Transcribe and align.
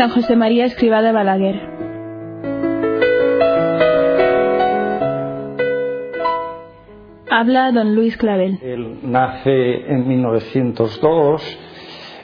San 0.00 0.08
José 0.08 0.34
María 0.34 0.64
Escribá 0.64 1.02
de 1.02 1.12
Balaguer. 1.12 1.60
Habla 7.30 7.70
don 7.72 7.94
Luis 7.94 8.16
Clavel. 8.16 8.58
Él 8.62 9.00
nace 9.02 9.92
en 9.92 10.08
1902 10.08 11.58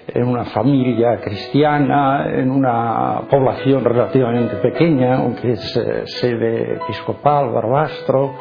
en 0.08 0.24
una 0.26 0.46
familia 0.46 1.20
cristiana, 1.22 2.24
en 2.30 2.50
una 2.50 3.28
población 3.28 3.84
relativamente 3.84 4.56
pequeña, 4.56 5.16
aunque 5.16 5.50
es 5.50 5.76
eh, 5.76 6.06
sede 6.06 6.76
episcopal, 6.76 7.50
Barbastro, 7.50 8.36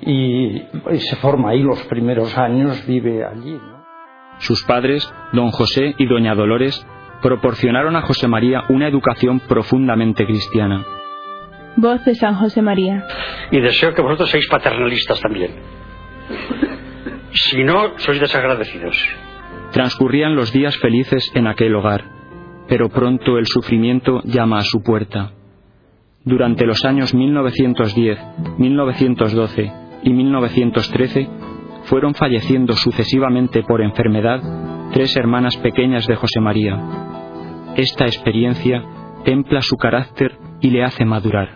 y, 0.00 0.56
y, 0.90 0.98
se 0.98 1.14
forma 1.18 1.50
ahí 1.50 1.62
los 1.62 1.80
primeros 1.84 2.36
años, 2.36 2.84
vive 2.84 3.24
allí. 3.24 3.52
¿no? 3.52 3.84
Sus 4.38 4.64
padres, 4.64 5.08
don 5.32 5.52
José 5.52 5.94
y 5.98 6.06
doña 6.06 6.34
Dolores, 6.34 6.84
proporcionaron 7.22 7.96
a 7.96 8.02
José 8.02 8.28
María 8.28 8.64
una 8.68 8.88
educación 8.88 9.40
profundamente 9.40 10.24
cristiana. 10.26 10.84
Voz 11.76 12.04
de 12.04 12.14
San 12.14 12.34
José 12.34 12.62
María. 12.62 13.06
Y 13.50 13.60
deseo 13.60 13.94
que 13.94 14.02
vosotros 14.02 14.30
seáis 14.30 14.48
paternalistas 14.48 15.20
también. 15.20 15.52
Si 17.32 17.62
no, 17.62 17.98
sois 17.98 18.20
desagradecidos. 18.20 18.96
Transcurrían 19.72 20.34
los 20.34 20.52
días 20.52 20.76
felices 20.78 21.30
en 21.34 21.46
aquel 21.46 21.74
hogar, 21.76 22.04
pero 22.68 22.88
pronto 22.88 23.38
el 23.38 23.46
sufrimiento 23.46 24.20
llama 24.24 24.58
a 24.58 24.62
su 24.62 24.82
puerta. 24.82 25.32
Durante 26.24 26.66
los 26.66 26.84
años 26.84 27.14
1910, 27.14 28.18
1912 28.58 29.72
y 30.02 30.12
1913 30.12 31.28
fueron 31.84 32.14
falleciendo 32.14 32.74
sucesivamente 32.74 33.62
por 33.62 33.80
enfermedad 33.80 34.40
tres 34.92 35.16
hermanas 35.16 35.56
pequeñas 35.58 36.06
de 36.06 36.16
José 36.16 36.40
María. 36.40 36.78
Esta 37.76 38.06
experiencia 38.06 38.82
templa 39.24 39.62
su 39.62 39.76
carácter 39.76 40.36
y 40.60 40.70
le 40.70 40.84
hace 40.84 41.04
madurar. 41.04 41.48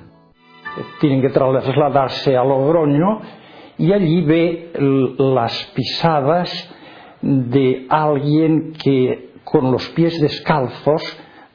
Tienen 1.00 1.20
que 1.20 1.30
trasladarse 1.30 2.36
a 2.36 2.44
Logroño 2.44 3.20
y 3.78 3.92
allí 3.92 4.22
ve 4.22 4.72
las 5.18 5.72
pisadas 5.74 6.74
de 7.22 7.86
alguien 7.88 8.72
que 8.72 9.30
con 9.42 9.72
los 9.72 9.88
pies 9.90 10.20
descalzos 10.20 11.02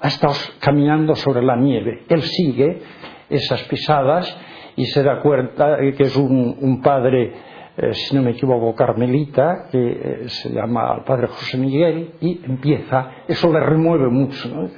ha 0.01 0.07
estado 0.07 0.33
caminando 0.59 1.15
sobre 1.15 1.41
la 1.41 1.55
nieve. 1.55 2.03
Él 2.09 2.21
sigue 2.23 2.81
esas 3.29 3.63
pisadas 3.63 4.37
y 4.75 4.85
se 4.85 5.03
da 5.03 5.21
cuenta 5.21 5.77
que 5.97 6.03
es 6.03 6.15
un, 6.15 6.57
un 6.59 6.81
padre, 6.81 7.33
eh, 7.81 7.93
si 7.93 8.13
no 8.13 8.21
me 8.21 8.31
equivoco, 8.31 8.75
carmelita, 8.75 9.67
que 9.71 9.77
eh, 9.79 10.23
se 10.27 10.49
llama 10.49 10.95
el 10.97 11.03
padre 11.05 11.27
José 11.27 11.57
Miguel, 11.57 12.11
y 12.19 12.41
empieza, 12.43 13.23
eso 13.25 13.51
le 13.53 13.61
remueve 13.61 14.09
mucho. 14.09 14.49
¿no? 14.49 14.69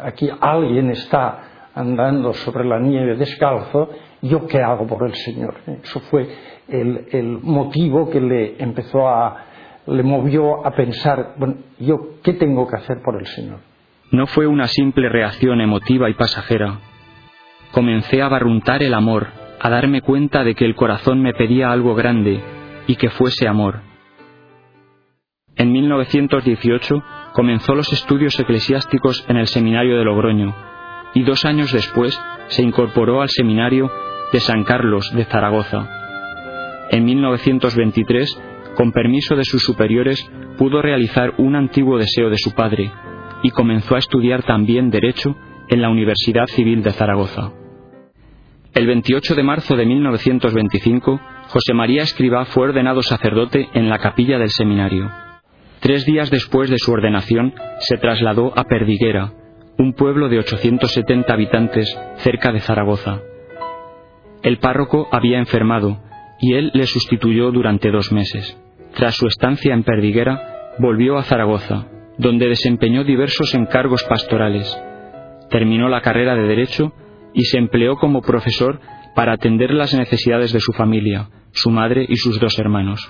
Aquí 0.00 0.28
alguien 0.40 0.90
está 0.90 1.70
andando 1.72 2.32
sobre 2.32 2.64
la 2.64 2.80
nieve 2.80 3.16
descalzo, 3.16 3.90
¿yo 4.22 4.44
qué 4.48 4.60
hago 4.60 4.88
por 4.88 5.06
el 5.06 5.14
Señor? 5.14 5.54
Eso 5.84 6.00
fue 6.00 6.28
el, 6.66 7.06
el 7.12 7.38
motivo 7.42 8.10
que 8.10 8.20
le 8.20 8.60
empezó 8.60 9.06
a, 9.06 9.44
le 9.86 10.02
movió 10.02 10.66
a 10.66 10.72
pensar, 10.72 11.34
bueno, 11.38 11.58
¿yo 11.78 12.20
qué 12.24 12.32
tengo 12.32 12.66
que 12.66 12.76
hacer 12.76 13.02
por 13.04 13.20
el 13.20 13.26
Señor? 13.26 13.60
No 14.10 14.26
fue 14.26 14.48
una 14.48 14.66
simple 14.66 15.08
reacción 15.08 15.60
emotiva 15.60 16.10
y 16.10 16.14
pasajera. 16.14 16.80
Comencé 17.70 18.20
a 18.20 18.28
barruntar 18.28 18.82
el 18.82 18.94
amor, 18.94 19.28
a 19.60 19.70
darme 19.70 20.02
cuenta 20.02 20.44
de 20.44 20.54
que 20.54 20.64
el 20.64 20.74
corazón 20.74 21.22
me 21.22 21.32
pedía 21.32 21.70
algo 21.70 21.94
grande 21.94 22.42
y 22.86 22.96
que 22.96 23.10
fuese 23.10 23.48
amor. 23.48 23.80
En 25.56 25.72
1918 25.72 27.02
comenzó 27.32 27.74
los 27.74 27.92
estudios 27.92 28.38
eclesiásticos 28.38 29.24
en 29.28 29.38
el 29.38 29.46
seminario 29.46 29.96
de 29.96 30.04
Logroño 30.04 30.54
y 31.14 31.22
dos 31.22 31.44
años 31.44 31.72
después 31.72 32.18
se 32.48 32.62
incorporó 32.62 33.22
al 33.22 33.30
seminario 33.30 33.90
de 34.32 34.40
San 34.40 34.64
Carlos 34.64 35.10
de 35.14 35.24
Zaragoza. 35.24 35.88
En 36.90 37.04
1923, 37.04 38.42
con 38.76 38.92
permiso 38.92 39.34
de 39.34 39.44
sus 39.44 39.62
superiores, 39.62 40.30
pudo 40.58 40.82
realizar 40.82 41.34
un 41.38 41.56
antiguo 41.56 41.98
deseo 41.98 42.28
de 42.28 42.38
su 42.38 42.52
padre 42.52 42.92
y 43.42 43.50
comenzó 43.50 43.94
a 43.94 43.98
estudiar 43.98 44.42
también 44.42 44.90
Derecho 44.90 45.36
en 45.68 45.80
la 45.80 45.88
Universidad 45.88 46.46
Civil 46.46 46.82
de 46.82 46.92
Zaragoza. 46.92 47.52
El 48.76 48.86
28 48.86 49.34
de 49.34 49.42
marzo 49.42 49.74
de 49.74 49.86
1925, 49.86 51.18
José 51.48 51.72
María 51.72 52.02
Escribá 52.02 52.44
fue 52.44 52.64
ordenado 52.64 53.00
sacerdote 53.00 53.70
en 53.72 53.88
la 53.88 53.96
capilla 53.96 54.38
del 54.38 54.50
seminario. 54.50 55.10
Tres 55.80 56.04
días 56.04 56.30
después 56.30 56.68
de 56.68 56.76
su 56.76 56.92
ordenación, 56.92 57.54
se 57.78 57.96
trasladó 57.96 58.52
a 58.54 58.64
Perdiguera, 58.64 59.32
un 59.78 59.94
pueblo 59.94 60.28
de 60.28 60.40
870 60.40 61.32
habitantes 61.32 61.98
cerca 62.16 62.52
de 62.52 62.60
Zaragoza. 62.60 63.22
El 64.42 64.58
párroco 64.58 65.08
había 65.10 65.38
enfermado 65.38 66.02
y 66.38 66.52
él 66.52 66.70
le 66.74 66.84
sustituyó 66.84 67.52
durante 67.52 67.90
dos 67.90 68.12
meses. 68.12 68.60
Tras 68.94 69.14
su 69.14 69.26
estancia 69.26 69.72
en 69.72 69.84
Perdiguera, 69.84 70.74
volvió 70.78 71.16
a 71.16 71.22
Zaragoza, 71.22 71.86
donde 72.18 72.46
desempeñó 72.46 73.04
diversos 73.04 73.54
encargos 73.54 74.04
pastorales. 74.04 74.78
Terminó 75.48 75.88
la 75.88 76.02
carrera 76.02 76.34
de 76.34 76.46
Derecho 76.46 76.92
y 77.36 77.44
se 77.44 77.58
empleó 77.58 77.96
como 77.96 78.22
profesor 78.22 78.80
para 79.14 79.34
atender 79.34 79.70
las 79.70 79.94
necesidades 79.94 80.52
de 80.52 80.58
su 80.58 80.72
familia, 80.72 81.28
su 81.52 81.70
madre 81.70 82.04
y 82.08 82.16
sus 82.16 82.40
dos 82.40 82.58
hermanos. 82.58 83.08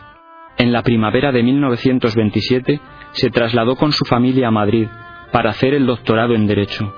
En 0.58 0.72
la 0.72 0.82
primavera 0.82 1.32
de 1.32 1.42
1927 1.42 2.80
se 3.12 3.30
trasladó 3.30 3.76
con 3.76 3.92
su 3.92 4.04
familia 4.04 4.48
a 4.48 4.50
Madrid 4.50 4.88
para 5.32 5.50
hacer 5.50 5.74
el 5.74 5.86
doctorado 5.86 6.34
en 6.34 6.46
Derecho. 6.46 6.92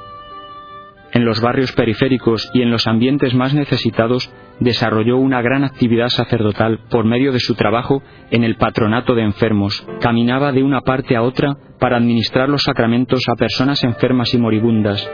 En 1.13 1.25
los 1.25 1.41
barrios 1.41 1.73
periféricos 1.73 2.51
y 2.55 2.63
en 2.63 2.71
los 2.71 2.87
ambientes 2.87 3.35
más 3.35 3.55
necesitados 3.55 4.33
desarrolló 4.61 5.17
una 5.17 5.43
gran 5.43 5.65
actividad 5.65 6.09
sacerdotal 6.09 6.81
por 6.91 7.05
medio 7.05 7.33
de 7.33 7.41
su 7.41 7.55
trabajo 7.55 8.03
en 8.31 8.45
el 8.45 8.57
patronato 8.57 9.15
de 9.15 9.23
enfermos. 9.23 9.87
Caminaba 10.01 10.53
de 10.53 10.63
una 10.63 10.81
parte 10.81 11.17
a 11.17 11.23
otra 11.23 11.57
para 11.79 11.97
administrar 11.97 12.49
los 12.49 12.63
sacramentos 12.63 13.23
a 13.29 13.37
personas 13.37 13.85
enfermas 13.85 14.33
y 14.35 14.39
moribundas. 14.39 15.11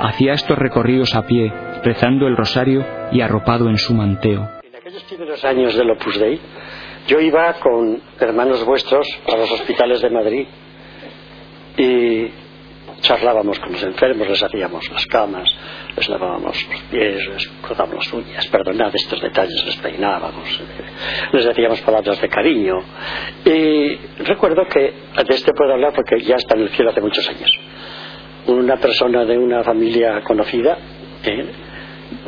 Hacía 0.00 0.32
estos 0.34 0.58
recorridos 0.58 1.14
a 1.14 1.22
pie, 1.22 1.52
rezando 1.84 2.26
el 2.26 2.36
rosario 2.36 2.84
y 3.12 3.20
arropado 3.20 3.68
en 3.68 3.78
su 3.78 3.94
manteo. 3.94 4.48
En 4.62 4.74
aquellos 4.76 5.02
primeros 5.04 5.44
años 5.44 5.74
del 5.76 5.90
Opus 5.90 6.18
Dei, 6.18 6.40
yo 7.06 7.20
iba 7.20 7.54
con 7.54 8.00
hermanos 8.20 8.64
vuestros 8.64 9.06
a 9.32 9.36
los 9.36 9.50
hospitales 9.50 10.00
de 10.00 10.10
Madrid 10.10 10.46
y 11.76 12.30
charlábamos 13.00 13.58
con 13.58 13.72
los 13.72 13.82
enfermos, 13.82 14.28
les 14.28 14.42
hacíamos 14.42 14.88
las 14.90 15.04
camas, 15.06 15.48
les 15.96 16.08
lavábamos 16.08 16.66
los 16.68 16.80
pies, 16.82 17.28
les 17.28 17.48
cortábamos 17.60 17.96
las 17.96 18.12
uñas, 18.12 18.46
perdonad 18.46 18.94
estos 18.94 19.20
detalles, 19.20 19.64
les 19.66 19.76
peinábamos, 19.76 20.60
les 21.32 21.44
decíamos 21.44 21.80
palabras 21.80 22.20
de 22.20 22.28
cariño. 22.28 22.78
Y 23.44 23.96
recuerdo 24.22 24.64
que 24.66 24.80
de 24.80 25.34
este 25.34 25.52
puedo 25.52 25.72
hablar 25.72 25.92
porque 25.94 26.20
ya 26.20 26.36
está 26.36 26.56
en 26.56 26.62
el 26.62 26.68
cielo 26.70 26.90
hace 26.90 27.00
muchos 27.00 27.28
años. 27.28 27.50
Una 28.46 28.76
persona 28.76 29.24
de 29.24 29.38
una 29.38 29.62
familia 29.62 30.22
conocida, 30.22 30.76
¿eh? 31.24 31.46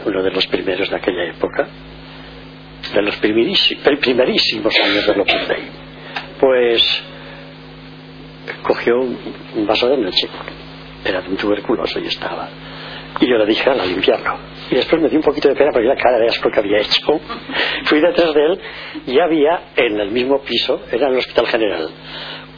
uno 0.05 0.23
de 0.23 0.31
los 0.31 0.47
primeros 0.47 0.89
de 0.89 0.97
aquella 0.97 1.25
época, 1.25 1.69
de 2.95 3.03
los 3.03 3.17
primerísimos 3.17 4.75
años 4.85 5.07
del 5.07 5.21
Opus 5.21 5.49
Dei, 5.49 5.63
pues 6.39 7.05
cogió 8.63 9.01
un 9.01 9.67
vaso 9.67 9.89
de 9.89 9.97
leche 9.97 10.29
era 11.05 11.21
de 11.21 11.29
un 11.29 11.37
tuberculoso 11.37 11.99
y 12.01 12.07
estaba. 12.07 12.49
Y 13.21 13.29
yo 13.29 13.37
le 13.37 13.47
dije 13.47 13.69
a 13.71 13.75
limpiarlo. 13.75 14.39
Y 14.71 14.77
después 14.77 15.01
me 15.01 15.09
dio 15.09 15.19
un 15.19 15.25
poquito 15.25 15.49
de 15.49 15.55
pena 15.55 15.71
porque 15.73 15.87
la 15.87 15.97
cara 15.97 16.19
de 16.19 16.29
asco 16.29 16.51
que 16.51 16.59
había 16.59 16.79
hecho. 16.79 17.21
Fui 17.85 18.01
detrás 18.01 18.35
de 18.35 18.45
él 18.45 18.61
y 19.07 19.21
había 19.21 19.73
en 19.77 20.01
el 20.01 20.11
mismo 20.11 20.41
piso, 20.41 20.83
era 20.91 21.07
en 21.07 21.13
el 21.13 21.19
Hospital 21.19 21.47
General, 21.47 21.89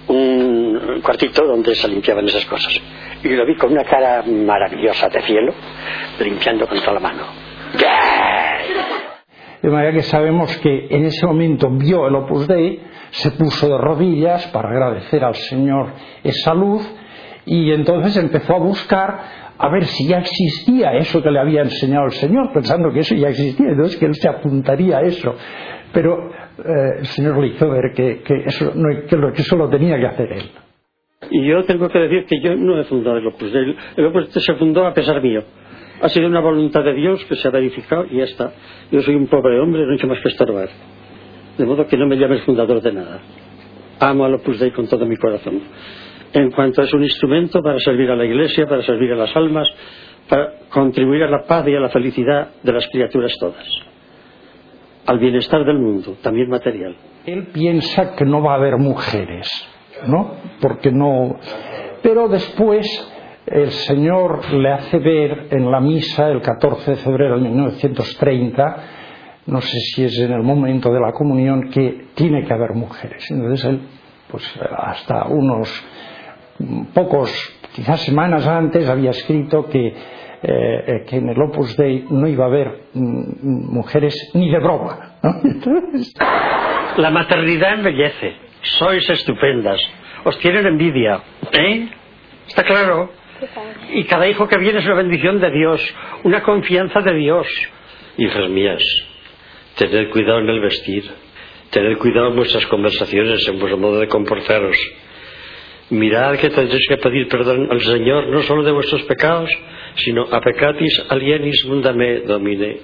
un 0.08 1.00
cuartito 1.02 1.46
donde 1.46 1.74
se 1.74 1.88
limpiaban 1.88 2.26
esas 2.26 2.44
cosas. 2.46 2.72
Y 3.22 3.28
lo 3.28 3.46
vi 3.46 3.56
con 3.56 3.72
una 3.72 3.84
cara 3.84 4.22
maravillosa 4.22 5.08
de 5.08 5.22
cielo, 5.22 5.52
limpiando 6.20 6.66
con 6.66 6.78
toda 6.80 6.94
la 6.94 7.00
mano. 7.00 7.22
De 9.62 9.70
manera 9.70 9.92
que 9.92 10.02
sabemos 10.02 10.56
que 10.58 10.86
en 10.90 11.06
ese 11.06 11.26
momento 11.26 11.70
vio 11.70 12.06
el 12.06 12.14
Opus 12.14 12.46
Dei, 12.46 12.80
se 13.10 13.30
puso 13.32 13.68
de 13.68 13.78
rodillas 13.78 14.46
para 14.48 14.68
agradecer 14.68 15.24
al 15.24 15.34
Señor 15.34 15.92
esa 16.22 16.54
luz 16.54 16.88
y 17.46 17.72
entonces 17.72 18.16
empezó 18.16 18.54
a 18.54 18.58
buscar 18.58 19.46
a 19.58 19.68
ver 19.70 19.84
si 19.86 20.06
ya 20.06 20.18
existía 20.18 20.92
eso 20.92 21.22
que 21.22 21.30
le 21.30 21.40
había 21.40 21.62
enseñado 21.62 22.06
el 22.06 22.12
Señor, 22.12 22.52
pensando 22.52 22.92
que 22.92 23.00
eso 23.00 23.14
ya 23.14 23.28
existía, 23.28 23.70
entonces 23.70 23.98
que 23.98 24.06
él 24.06 24.14
se 24.14 24.28
apuntaría 24.28 24.98
a 24.98 25.02
eso. 25.02 25.34
Pero 25.92 26.30
eh, 26.58 26.98
el 27.00 27.06
Señor 27.06 27.38
le 27.38 27.48
hizo 27.48 27.68
ver 27.68 27.92
que, 27.94 28.22
que, 28.22 28.44
eso, 28.46 28.72
que, 29.08 29.16
lo, 29.16 29.28
eso 29.30 29.56
lo 29.56 29.68
tenía 29.68 29.98
que 29.98 30.06
hacer 30.06 30.32
él. 30.32 30.50
Y 31.30 31.46
yo 31.48 31.64
tengo 31.64 31.88
que 31.88 31.98
decir 31.98 32.26
que 32.26 32.40
yo 32.40 32.56
no 32.56 32.78
he 32.78 32.84
fundado 32.84 33.16
el 33.16 33.26
Opus 33.26 33.52
Dei. 33.52 33.76
El 33.96 34.06
Opus 34.06 34.32
Dei 34.32 34.42
se 34.42 34.54
fundó 34.54 34.86
a 34.86 34.92
pesar 34.92 35.22
mío. 35.22 35.42
Ha 36.00 36.08
sido 36.08 36.26
una 36.26 36.40
voluntad 36.40 36.84
de 36.84 36.94
Dios 36.94 37.24
que 37.24 37.36
se 37.36 37.48
ha 37.48 37.50
verificado 37.50 38.04
y 38.10 38.18
ya 38.18 38.24
está. 38.24 38.52
Yo 38.90 39.00
soy 39.00 39.14
un 39.14 39.26
pobre 39.26 39.58
hombre, 39.58 39.86
no 39.86 39.92
he 39.92 39.96
hecho 39.96 40.06
más 40.06 40.20
que 40.20 40.28
estorbar. 40.28 40.68
De 41.56 41.64
modo 41.64 41.86
que 41.86 41.96
no 41.96 42.06
me 42.06 42.16
llames 42.16 42.42
fundador 42.42 42.82
de 42.82 42.92
nada. 42.92 43.20
Amo 43.98 44.24
al 44.24 44.34
Opus 44.34 44.60
Dei 44.60 44.70
con 44.72 44.86
todo 44.86 45.06
mi 45.06 45.16
corazón 45.16 45.62
en 46.32 46.50
cuanto 46.50 46.82
es 46.82 46.92
un 46.92 47.02
instrumento 47.02 47.62
para 47.62 47.78
servir 47.78 48.10
a 48.10 48.16
la 48.16 48.24
Iglesia, 48.24 48.66
para 48.66 48.82
servir 48.82 49.12
a 49.12 49.16
las 49.16 49.34
almas, 49.34 49.68
para 50.28 50.52
contribuir 50.68 51.22
a 51.22 51.30
la 51.30 51.44
paz 51.44 51.66
y 51.66 51.74
a 51.74 51.80
la 51.80 51.88
felicidad 51.88 52.48
de 52.62 52.72
las 52.72 52.86
criaturas 52.88 53.32
todas, 53.40 53.66
al 55.06 55.18
bienestar 55.18 55.64
del 55.64 55.78
mundo, 55.78 56.16
también 56.22 56.48
material. 56.48 56.96
Él 57.24 57.48
piensa 57.52 58.14
que 58.14 58.24
no 58.24 58.42
va 58.42 58.52
a 58.52 58.56
haber 58.56 58.76
mujeres, 58.76 59.48
¿no? 60.06 60.32
Porque 60.60 60.90
no. 60.92 61.36
Pero 62.02 62.28
después 62.28 62.86
el 63.46 63.70
Señor 63.70 64.52
le 64.52 64.72
hace 64.72 64.98
ver 64.98 65.48
en 65.50 65.70
la 65.70 65.80
misa 65.80 66.28
el 66.30 66.40
14 66.40 66.92
de 66.92 66.96
febrero 66.96 67.36
de 67.36 67.42
1930, 67.42 68.76
no 69.46 69.60
sé 69.60 69.78
si 69.78 70.04
es 70.04 70.18
en 70.18 70.32
el 70.32 70.42
momento 70.42 70.92
de 70.92 71.00
la 71.00 71.12
comunión, 71.12 71.70
que 71.70 72.06
tiene 72.14 72.44
que 72.44 72.52
haber 72.52 72.74
mujeres. 72.74 73.30
Entonces 73.30 73.64
él, 73.64 73.80
pues 74.28 74.44
hasta 74.76 75.26
unos 75.28 75.84
pocos, 76.92 77.30
quizás 77.74 78.00
semanas 78.00 78.46
antes, 78.46 78.88
había 78.88 79.10
escrito 79.10 79.66
que, 79.66 79.94
eh, 80.42 81.04
que 81.08 81.16
en 81.16 81.28
el 81.28 81.40
Opus 81.40 81.76
Dei 81.76 82.04
no 82.10 82.26
iba 82.26 82.44
a 82.44 82.48
haber 82.48 82.68
mm, 82.94 83.74
mujeres 83.74 84.14
ni 84.34 84.50
de 84.50 84.58
broma. 84.58 85.18
¿no? 85.22 85.30
Entonces... 85.44 86.14
La 86.96 87.10
maternidad 87.10 87.74
embellece. 87.74 88.36
Sois 88.62 89.08
estupendas. 89.10 89.80
Os 90.24 90.38
tienen 90.38 90.66
envidia. 90.66 91.20
¿Eh? 91.52 91.88
¿Está 92.48 92.62
claro? 92.64 93.10
Y 93.92 94.04
cada 94.04 94.28
hijo 94.28 94.48
que 94.48 94.56
viene 94.56 94.78
es 94.78 94.86
una 94.86 94.94
bendición 94.94 95.40
de 95.40 95.50
Dios, 95.50 95.94
una 96.24 96.42
confianza 96.42 97.00
de 97.00 97.14
Dios. 97.14 97.46
Hijas 98.16 98.48
mías, 98.48 98.82
tened 99.76 100.08
cuidado 100.10 100.38
en 100.38 100.48
el 100.48 100.60
vestir, 100.60 101.04
tened 101.70 101.98
cuidado 101.98 102.28
en 102.28 102.36
vuestras 102.36 102.66
conversaciones, 102.66 103.46
en 103.46 103.58
vuestro 103.58 103.78
modo 103.78 104.00
de 104.00 104.08
comportaros. 104.08 104.76
Mirad 105.90 106.38
que 106.38 106.50
tendréis 106.50 106.86
que 106.88 106.96
pedir 106.96 107.28
perdón 107.28 107.68
al 107.70 107.80
Señor 107.80 108.28
no 108.28 108.42
solo 108.42 108.62
de 108.62 108.72
vuestros 108.72 109.02
pecados, 109.02 109.50
sino 109.96 110.28
a 110.30 110.40
pecatis 110.40 111.02
alienis 111.08 111.64
mundame 111.66 112.20
domine. 112.20 112.80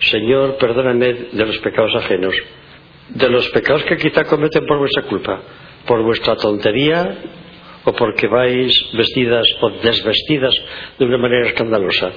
Señor, 0.00 0.56
perdóname 0.58 1.14
de 1.32 1.46
los 1.46 1.58
pecados 1.58 1.94
ajenos, 1.94 2.34
de 3.08 3.28
los 3.28 3.48
pecados 3.50 3.84
que 3.84 3.96
quizá 3.96 4.24
cometen 4.24 4.66
por 4.66 4.78
vuestra 4.78 5.02
culpa, 5.02 5.40
por 5.86 6.02
vuestra 6.02 6.36
tontería 6.36 7.18
o 7.84 7.92
porque 7.92 8.26
vais 8.26 8.72
vestidas 8.94 9.46
o 9.60 9.70
desvestidas 9.70 10.54
de 10.98 11.04
una 11.04 11.18
manera 11.18 11.48
escandalosa. 11.48 12.10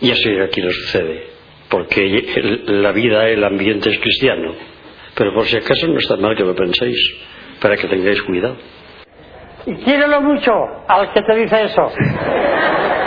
Y 0.00 0.10
así 0.10 0.38
aquí 0.38 0.62
no 0.62 0.70
sucede, 0.70 1.26
porque 1.68 2.64
la 2.66 2.92
vida, 2.92 3.28
el 3.28 3.44
ambiente 3.44 3.90
es 3.90 3.98
cristiano. 3.98 4.54
Pero 5.14 5.34
por 5.34 5.44
si 5.46 5.56
acaso 5.56 5.86
no 5.88 5.98
está 5.98 6.16
mal 6.16 6.36
que 6.36 6.44
lo 6.44 6.54
penséis, 6.54 6.98
para 7.60 7.76
que 7.76 7.88
tengáis 7.88 8.22
cuidado. 8.22 8.56
Y 9.66 9.74
quiérelo 9.76 10.22
mucho 10.22 10.52
al 10.88 11.12
que 11.12 11.20
te 11.22 11.36
dice 11.36 11.64
eso. 11.64 11.90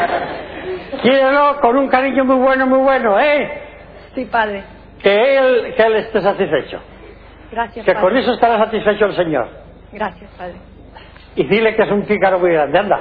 quiérelo 1.04 1.60
con 1.62 1.78
un 1.78 1.88
cariño 1.90 2.26
muy 2.26 2.38
bueno, 2.38 2.66
muy 2.66 2.80
bueno, 2.80 3.20
¿eh? 3.20 3.62
Sí, 4.16 4.26
padre. 4.26 4.64
Que 5.02 5.38
él, 5.38 5.74
que 5.76 5.84
él 5.84 5.96
esté 5.98 6.22
satisfecho. 6.22 6.80
Gracias, 7.52 7.86
Que 7.86 7.92
padre. 7.94 8.08
con 8.08 8.18
eso 8.18 8.34
estará 8.34 8.58
satisfecho 8.58 9.06
el 9.06 9.16
Señor. 9.16 9.48
Gracias, 9.92 10.32
padre. 10.38 10.56
Y 11.36 11.44
dile 11.46 11.76
que 11.76 11.84
es 11.84 11.92
un 11.92 12.04
pícaro 12.04 12.40
muy 12.40 12.52
grande, 12.52 12.80
anda. 12.80 13.00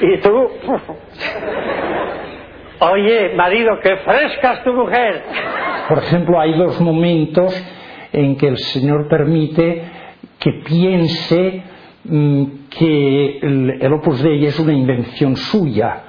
Y 0.00 0.18
tú, 0.20 0.48
oye, 2.80 3.34
marido, 3.34 3.78
que 3.80 3.96
fresca 3.98 4.54
es 4.54 4.64
tu 4.64 4.72
mujer. 4.72 5.22
Por 5.88 5.98
ejemplo, 5.98 6.40
hay 6.40 6.54
dos 6.58 6.80
momentos 6.80 7.54
en 8.12 8.36
que 8.36 8.48
el 8.48 8.58
Señor 8.58 9.08
permite 9.08 9.84
que 10.38 10.52
piense 10.64 11.62
que 12.04 13.38
el, 13.38 13.78
el 13.80 13.92
Opus 13.92 14.22
Dei 14.22 14.44
es 14.44 14.58
una 14.58 14.72
invención 14.72 15.36
suya, 15.36 16.04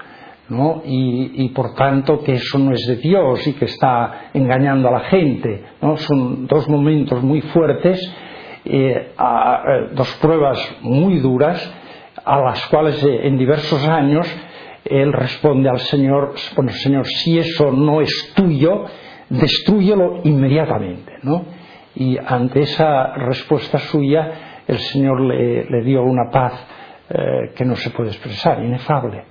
¿no? 0.50 0.81
Y, 0.86 1.50
por 1.50 1.74
tanto 1.75 2.24
que 2.24 2.34
eso 2.34 2.60
no 2.60 2.74
es 2.74 2.86
de 2.88 2.98
Dios 2.98 3.45
y 3.48 3.54
que 3.54 3.66
está 3.66 4.30
engañando 4.34 4.90
a 4.90 4.92
la 4.92 5.00
gente, 5.01 5.63
¿no? 5.81 5.98
Son 5.98 6.48
dos 6.48 6.68
momentos 6.68 7.22
muy 7.24 7.42
fuertes, 7.42 8.00
eh, 8.66 9.13
a, 9.18 9.63
dos 9.94 10.13
pruebas 10.16 10.60
muy 10.81 11.19
duras, 11.19 11.74
a 12.24 12.39
las 12.39 12.66
cuales 12.68 13.04
eh, 13.04 13.28
en 13.28 13.38
diversos 13.38 13.86
años 13.88 14.28
él 14.86 15.13
responde 15.13 15.69
al 15.69 15.80
Señor, 15.80 16.34
bueno, 16.56 16.72
Señor, 16.72 17.06
si 17.07 17.38
eso 17.38 17.72
no 17.72 18.01
es 18.01 18.34
tuyo, 18.36 18.86
destrúyelo 19.30 20.22
inmediatamente, 20.24 21.13
¿no? 21.24 21.46
Y 21.96 22.18
ante 22.18 22.62
esa 22.62 23.13
respuesta 23.13 23.78
suya, 23.78 24.53
el 24.74 24.80
Señor 24.80 25.22
le, 25.22 25.66
le 25.66 25.81
dio 25.84 26.04
una 26.04 26.30
paz 26.31 26.54
eh, 27.10 27.52
que 27.56 27.66
no 27.66 27.75
se 27.75 27.90
puede 27.92 28.10
expresar, 28.10 28.64
inefable. 28.64 29.24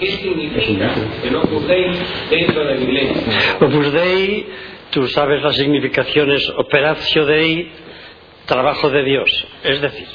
¿Qué 0.00 0.06
significa 0.06 0.94
el 1.22 1.36
Opus 1.36 1.66
Dei 1.68 1.90
dentro 2.30 2.64
de 2.64 2.74
la 2.74 2.80
Iglesia? 2.80 3.56
Opus 3.60 3.92
Dei, 3.92 4.46
tú 4.90 5.06
sabes 5.06 5.42
las 5.42 5.56
significaciones 5.56 6.48
Operatio 6.56 7.26
Dei, 7.26 7.70
trabajo 8.46 8.88
de 8.88 9.02
Dios. 9.04 9.46
Es 9.62 9.80
decir, 9.80 10.08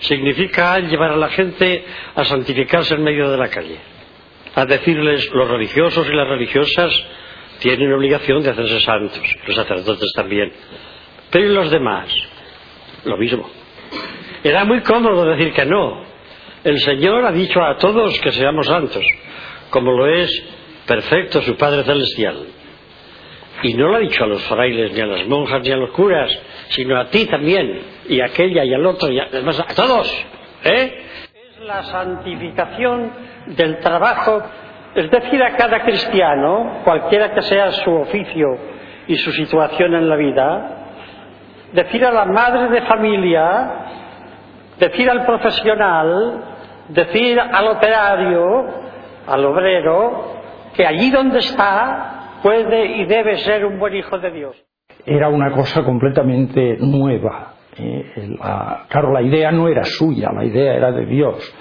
significa 0.00 0.78
llevar 0.78 1.12
a 1.12 1.16
la 1.16 1.28
gente 1.28 1.84
a 2.14 2.24
santificarse 2.24 2.94
en 2.94 3.02
medio 3.02 3.30
de 3.30 3.36
la 3.36 3.48
calle, 3.48 3.78
a 4.54 4.64
decirles 4.64 5.28
los 5.32 5.48
religiosos 5.48 6.06
y 6.06 6.12
las 6.12 6.28
religiosas 6.28 6.92
tienen 7.58 7.92
obligación 7.92 8.42
de 8.42 8.50
hacerse 8.50 8.80
santos, 8.80 9.36
los 9.46 9.56
sacerdotes 9.56 10.12
también. 10.14 10.52
Pero 11.30 11.46
¿y 11.46 11.54
los 11.54 11.70
demás? 11.70 12.08
Lo 13.04 13.16
mismo. 13.16 13.48
Era 14.42 14.64
muy 14.64 14.80
cómodo 14.80 15.26
decir 15.26 15.52
que 15.52 15.64
no. 15.66 16.02
El 16.64 16.78
Señor 16.80 17.24
ha 17.24 17.32
dicho 17.32 17.62
a 17.62 17.76
todos 17.76 18.18
que 18.20 18.32
seamos 18.32 18.66
santos, 18.66 19.04
como 19.70 19.92
lo 19.92 20.06
es 20.06 20.30
perfecto 20.86 21.42
su 21.42 21.56
Padre 21.56 21.84
Celestial. 21.84 22.36
Y 23.62 23.74
no 23.74 23.88
lo 23.88 23.96
ha 23.96 24.00
dicho 24.00 24.24
a 24.24 24.26
los 24.26 24.42
frailes, 24.44 24.92
ni 24.92 25.00
a 25.00 25.06
las 25.06 25.26
monjas, 25.26 25.62
ni 25.62 25.70
a 25.70 25.76
los 25.76 25.90
curas, 25.90 26.30
sino 26.68 26.98
a 26.98 27.06
ti 27.06 27.26
también, 27.26 27.82
y 28.08 28.20
a 28.20 28.26
aquella, 28.26 28.64
y 28.64 28.72
al 28.72 28.86
otro, 28.86 29.10
y 29.10 29.18
a, 29.18 29.24
además 29.24 29.60
a 29.60 29.74
todos. 29.74 30.26
¿eh? 30.64 31.04
Es 31.34 31.60
la 31.66 31.82
santificación 31.84 33.12
del 33.46 33.78
trabajo 33.80 34.42
es 34.94 35.08
decir, 35.08 35.40
a 35.42 35.56
cada 35.56 35.82
cristiano, 35.82 36.80
cualquiera 36.84 37.32
que 37.32 37.42
sea 37.42 37.70
su 37.72 37.92
oficio 37.92 38.58
y 39.06 39.16
su 39.16 39.30
situación 39.32 39.94
en 39.94 40.08
la 40.08 40.16
vida, 40.16 40.79
decir 41.72 42.04
a 42.04 42.12
la 42.12 42.24
madre 42.26 42.68
de 42.68 42.82
familia, 42.86 43.70
decir 44.78 45.08
al 45.10 45.24
profesional, 45.24 46.44
decir 46.88 47.38
al 47.40 47.68
operario, 47.68 48.66
al 49.26 49.44
obrero, 49.44 50.40
que 50.74 50.86
allí 50.86 51.10
donde 51.10 51.38
está 51.38 52.38
puede 52.42 52.86
y 52.96 53.04
debe 53.06 53.36
ser 53.38 53.64
un 53.64 53.78
buen 53.78 53.94
hijo 53.94 54.18
de 54.18 54.30
Dios. 54.30 54.56
Era 55.04 55.28
una 55.28 55.52
cosa 55.52 55.82
completamente 55.82 56.76
nueva. 56.80 57.54
Eh, 57.76 58.36
la, 58.38 58.86
claro, 58.88 59.12
la 59.12 59.22
idea 59.22 59.50
no 59.50 59.68
era 59.68 59.84
suya, 59.84 60.30
la 60.32 60.44
idea 60.44 60.74
era 60.74 60.92
de 60.92 61.06
Dios 61.06 61.54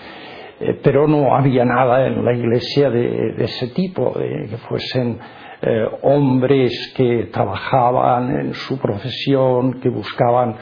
pero 0.83 1.07
no 1.07 1.35
había 1.35 1.63
nada 1.63 2.05
en 2.05 2.23
la 2.25 2.33
iglesia 2.33 2.89
de, 2.89 3.33
de 3.33 3.45
ese 3.45 3.67
tipo, 3.67 4.13
de 4.17 4.47
que 4.49 4.57
fuesen 4.57 5.17
eh, 5.61 5.85
hombres 6.03 6.93
que 6.95 7.27
trabajaban 7.33 8.31
en 8.39 8.53
su 8.53 8.79
profesión, 8.79 9.81
que 9.81 9.89
buscaban 9.89 10.55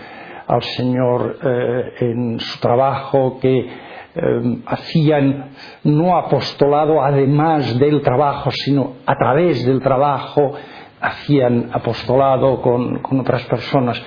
al 0.47 0.63
Señor 0.63 1.37
eh, 1.43 1.93
en 1.99 2.39
su 2.39 2.59
trabajo, 2.59 3.37
que 3.39 3.59
eh, 3.59 4.57
hacían 4.65 5.51
no 5.83 6.17
apostolado 6.17 7.03
además 7.03 7.77
del 7.77 8.01
trabajo, 8.01 8.49
sino 8.49 8.95
a 9.05 9.15
través 9.15 9.63
del 9.67 9.81
trabajo, 9.81 10.53
hacían 10.99 11.69
apostolado 11.73 12.59
con, 12.59 12.97
con 13.03 13.19
otras 13.19 13.43
personas. 13.43 14.01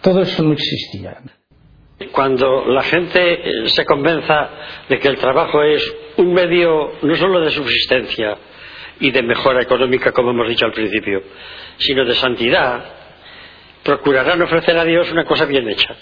Todo 0.00 0.22
eso 0.22 0.44
no 0.44 0.52
existía. 0.52 1.16
Cuando 2.12 2.66
la 2.66 2.82
gente 2.82 3.68
se 3.70 3.84
convenza 3.84 4.48
de 4.88 5.00
que 5.00 5.08
el 5.08 5.16
trabajo 5.16 5.60
es 5.64 5.82
un 6.18 6.32
medio 6.32 6.92
no 7.02 7.16
solo 7.16 7.40
de 7.40 7.50
subsistencia 7.50 8.36
y 9.00 9.10
de 9.10 9.22
mejora 9.22 9.62
económica, 9.62 10.12
como 10.12 10.30
hemos 10.30 10.48
dicho 10.48 10.64
al 10.64 10.72
principio, 10.72 11.22
sino 11.78 12.04
de 12.04 12.14
santidad, 12.14 12.84
procurarán 13.84 14.42
ofrecer 14.42 14.76
a 14.78 14.84
Dios 14.84 15.10
una 15.12 15.24
cosa 15.24 15.44
bien 15.44 15.68
hecha. 15.68 15.94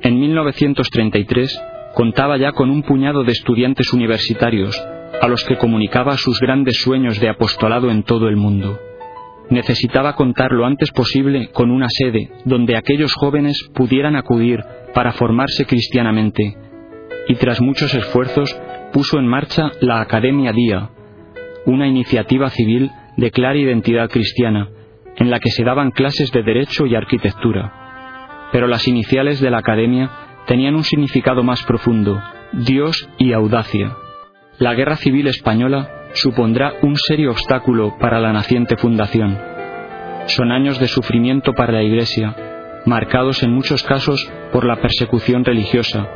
En 0.00 0.18
1933 0.18 1.62
contaba 1.94 2.36
ya 2.36 2.52
con 2.52 2.70
un 2.70 2.82
puñado 2.82 3.24
de 3.24 3.32
estudiantes 3.32 3.92
universitarios 3.92 4.76
a 5.20 5.28
los 5.28 5.44
que 5.44 5.56
comunicaba 5.56 6.16
sus 6.16 6.40
grandes 6.40 6.80
sueños 6.80 7.20
de 7.20 7.28
apostolado 7.28 7.90
en 7.90 8.02
todo 8.02 8.28
el 8.28 8.36
mundo. 8.36 8.78
Necesitaba 9.50 10.14
contar 10.14 10.52
lo 10.52 10.64
antes 10.64 10.90
posible 10.92 11.50
con 11.52 11.70
una 11.70 11.88
sede 11.88 12.30
donde 12.44 12.76
aquellos 12.76 13.12
jóvenes 13.14 13.68
pudieran 13.74 14.16
acudir 14.16 14.60
para 14.94 15.12
formarse 15.12 15.66
cristianamente, 15.66 16.56
y 17.28 17.34
tras 17.34 17.60
muchos 17.60 17.92
esfuerzos 17.94 18.58
puso 18.92 19.18
en 19.18 19.26
marcha 19.26 19.72
la 19.80 20.00
Academia 20.00 20.52
Día, 20.52 20.90
una 21.66 21.86
iniciativa 21.86 22.50
civil 22.50 22.90
de 23.16 23.30
clara 23.30 23.58
identidad 23.58 24.08
cristiana, 24.08 24.68
en 25.16 25.30
la 25.30 25.40
que 25.40 25.50
se 25.50 25.64
daban 25.64 25.90
clases 25.90 26.30
de 26.32 26.42
derecho 26.42 26.86
y 26.86 26.94
arquitectura. 26.94 28.48
Pero 28.52 28.66
las 28.66 28.88
iniciales 28.88 29.40
de 29.40 29.50
la 29.50 29.58
Academia 29.58 30.10
tenían 30.46 30.74
un 30.74 30.84
significado 30.84 31.42
más 31.42 31.62
profundo, 31.64 32.20
Dios 32.52 33.08
y 33.18 33.32
audacia. 33.32 33.96
La 34.58 34.74
guerra 34.74 34.96
civil 34.96 35.26
española 35.28 35.88
supondrá 36.14 36.74
un 36.82 36.96
serio 36.96 37.30
obstáculo 37.30 37.96
para 37.98 38.20
la 38.20 38.32
naciente 38.32 38.76
fundación. 38.76 39.38
Son 40.26 40.50
años 40.50 40.78
de 40.80 40.88
sufrimiento 40.88 41.52
para 41.52 41.72
la 41.72 41.82
Iglesia, 41.82 42.34
marcados 42.86 43.42
en 43.42 43.52
muchos 43.52 43.82
casos 43.82 44.30
por 44.52 44.64
la 44.64 44.80
persecución 44.80 45.44
religiosa, 45.44 46.08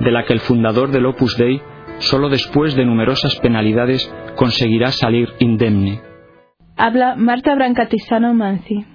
de 0.00 0.10
la 0.10 0.24
que 0.24 0.32
el 0.32 0.40
fundador 0.40 0.90
del 0.90 1.06
Opus 1.06 1.36
Dei, 1.36 1.60
solo 2.00 2.28
después 2.28 2.74
de 2.74 2.84
numerosas 2.84 3.36
penalidades, 3.36 4.10
conseguirá 4.36 4.90
salir 4.92 5.28
indemne. 5.38 6.02
Habla 6.76 7.14
Marta 7.16 7.54
Brancatisano 7.54 8.34
Manzi. 8.34 8.86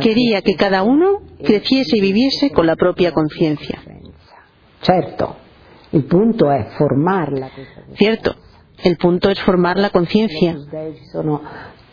Quería 0.00 0.42
que 0.42 0.54
cada 0.54 0.82
uno 0.84 1.22
creciese 1.44 1.96
y 1.96 2.00
viviese 2.00 2.50
con 2.50 2.66
la 2.66 2.76
propia 2.76 3.12
conciencia. 3.12 3.80
Certo, 4.80 5.36
il 5.92 6.04
punto 6.04 6.46
formarla. 6.78 7.50
Cierto, 7.94 8.36
el 8.84 8.96
punto 8.96 9.28
es 9.28 9.40
formar 9.40 9.76
la 9.76 9.90
conciencia. 9.90 10.56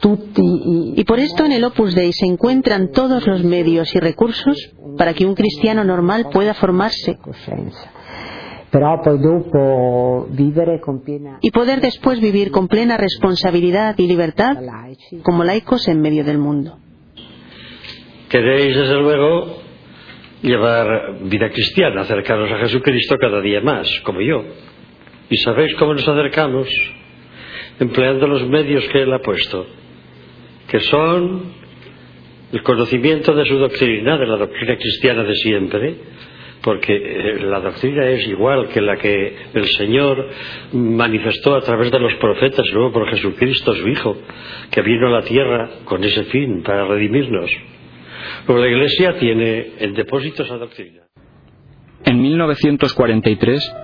Y 0.02 1.04
por 1.04 1.20
esto 1.20 1.46
en 1.46 1.52
el 1.52 1.64
Opus 1.64 1.96
Dei 1.96 2.14
se 2.14 2.26
encuentran 2.26 2.92
todos 2.92 3.26
los 3.28 3.44
medios 3.44 3.94
y 3.96 4.00
recursos 4.00 4.72
para 4.98 5.14
que 5.14 5.26
un 5.26 5.36
cristiano 5.36 5.84
normal 5.84 6.28
pueda 6.32 6.54
formarse 6.54 7.18
y 11.42 11.52
poder 11.52 11.82
después 11.82 12.22
vivir 12.22 12.52
con 12.52 12.68
plena 12.68 12.98
responsabilidad 12.98 13.96
y 13.98 14.08
libertad 14.08 14.58
como 15.24 15.44
laicos 15.44 15.88
en 15.88 16.02
medio 16.02 16.24
del 16.24 16.38
mundo. 16.38 16.78
Queréis, 18.30 18.76
desde 18.76 18.96
luego, 18.96 19.58
llevar 20.42 21.20
vida 21.24 21.50
cristiana, 21.50 22.02
acercaros 22.02 22.52
a 22.52 22.60
Jesucristo 22.60 23.18
cada 23.20 23.42
día 23.42 23.62
más, 23.62 23.88
como 24.02 24.22
yo. 24.22 24.44
¿Y 25.30 25.38
sabéis 25.38 25.74
cómo 25.76 25.94
nos 25.94 26.08
acercamos? 26.08 26.68
Empleando 27.80 28.28
los 28.28 28.48
medios 28.48 28.88
que 28.90 29.02
Él 29.02 29.14
ha 29.14 29.20
puesto, 29.20 29.66
que 30.68 30.80
son 30.82 31.54
el 32.52 32.64
conocimiento 32.64 33.34
de 33.34 33.46
su 33.46 33.58
doctrina, 33.58 34.18
de 34.18 34.28
la 34.28 34.38
doctrina 34.38 34.76
cristiana 34.76 35.24
de 35.24 35.36
siempre, 35.36 35.96
porque 36.62 36.94
eh, 36.96 37.40
la 37.42 37.60
doctrina 37.60 38.06
es 38.08 38.28
igual 38.28 38.68
que 38.70 38.82
la 38.82 38.98
que 38.98 39.36
el 39.54 39.66
Señor 39.66 40.30
manifestó 40.74 41.56
a 41.56 41.62
través 41.62 41.92
de 41.92 42.00
los 42.00 42.14
profetas 42.16 42.66
luego 42.74 42.92
por 42.92 43.10
Jesucristo 43.10 43.74
su 43.76 43.88
Hijo, 43.88 44.18
que 44.72 44.82
vino 44.82 45.08
a 45.08 45.12
la 45.12 45.22
tierra 45.22 45.70
con 45.86 46.04
ese 46.04 46.24
fin, 46.26 46.62
para 46.64 46.86
redimirnos. 46.86 47.50
Luego 48.48 48.64
la 48.64 48.70
Iglesia 48.70 49.18
tiene 49.18 49.72
en 49.80 49.94
depósito 49.94 50.44
esa 50.44 50.58
doctrina. 50.58 51.04
En 52.04 52.22
1943, 52.22 53.76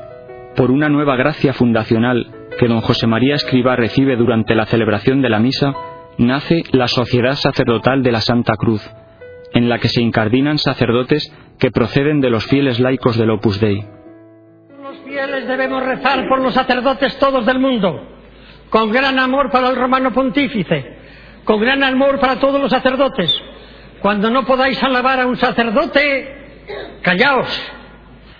por 0.55 0.71
una 0.71 0.89
nueva 0.89 1.15
gracia 1.15 1.53
fundacional 1.53 2.47
que 2.57 2.67
don 2.67 2.81
José 2.81 3.07
María 3.07 3.35
Escribá 3.35 3.75
recibe 3.75 4.15
durante 4.15 4.55
la 4.55 4.65
celebración 4.65 5.21
de 5.21 5.29
la 5.29 5.39
misa, 5.39 5.73
nace 6.17 6.63
la 6.71 6.87
Sociedad 6.87 7.33
Sacerdotal 7.33 8.01
de 8.03 8.11
la 8.11 8.21
Santa 8.21 8.53
Cruz, 8.55 8.81
en 9.55 9.69
la 9.69 9.79
que 9.79 9.87
se 9.87 10.01
incardinan 10.01 10.57
sacerdotes 10.59 11.33
que 11.57 11.71
proceden 11.71 12.19
de 12.19 12.29
los 12.29 12.45
fieles 12.45 12.79
laicos 12.79 13.17
del 13.17 13.31
Opus 13.31 13.59
Dei. 13.59 13.83
Los 14.83 14.97
fieles 15.05 15.47
debemos 15.47 15.81
rezar 15.83 16.27
por 16.27 16.41
los 16.41 16.53
sacerdotes 16.53 17.17
todos 17.17 17.45
del 17.45 17.59
mundo, 17.59 18.05
con 18.69 18.91
gran 18.91 19.17
amor 19.17 19.49
para 19.49 19.69
el 19.69 19.77
romano 19.77 20.11
pontífice, 20.11 20.97
con 21.45 21.61
gran 21.61 21.81
amor 21.83 22.19
para 22.19 22.35
todos 22.35 22.61
los 22.61 22.69
sacerdotes. 22.69 23.33
Cuando 24.01 24.29
no 24.29 24.45
podáis 24.45 24.83
alabar 24.83 25.21
a 25.21 25.25
un 25.25 25.37
sacerdote, 25.37 26.99
callaos. 27.01 27.71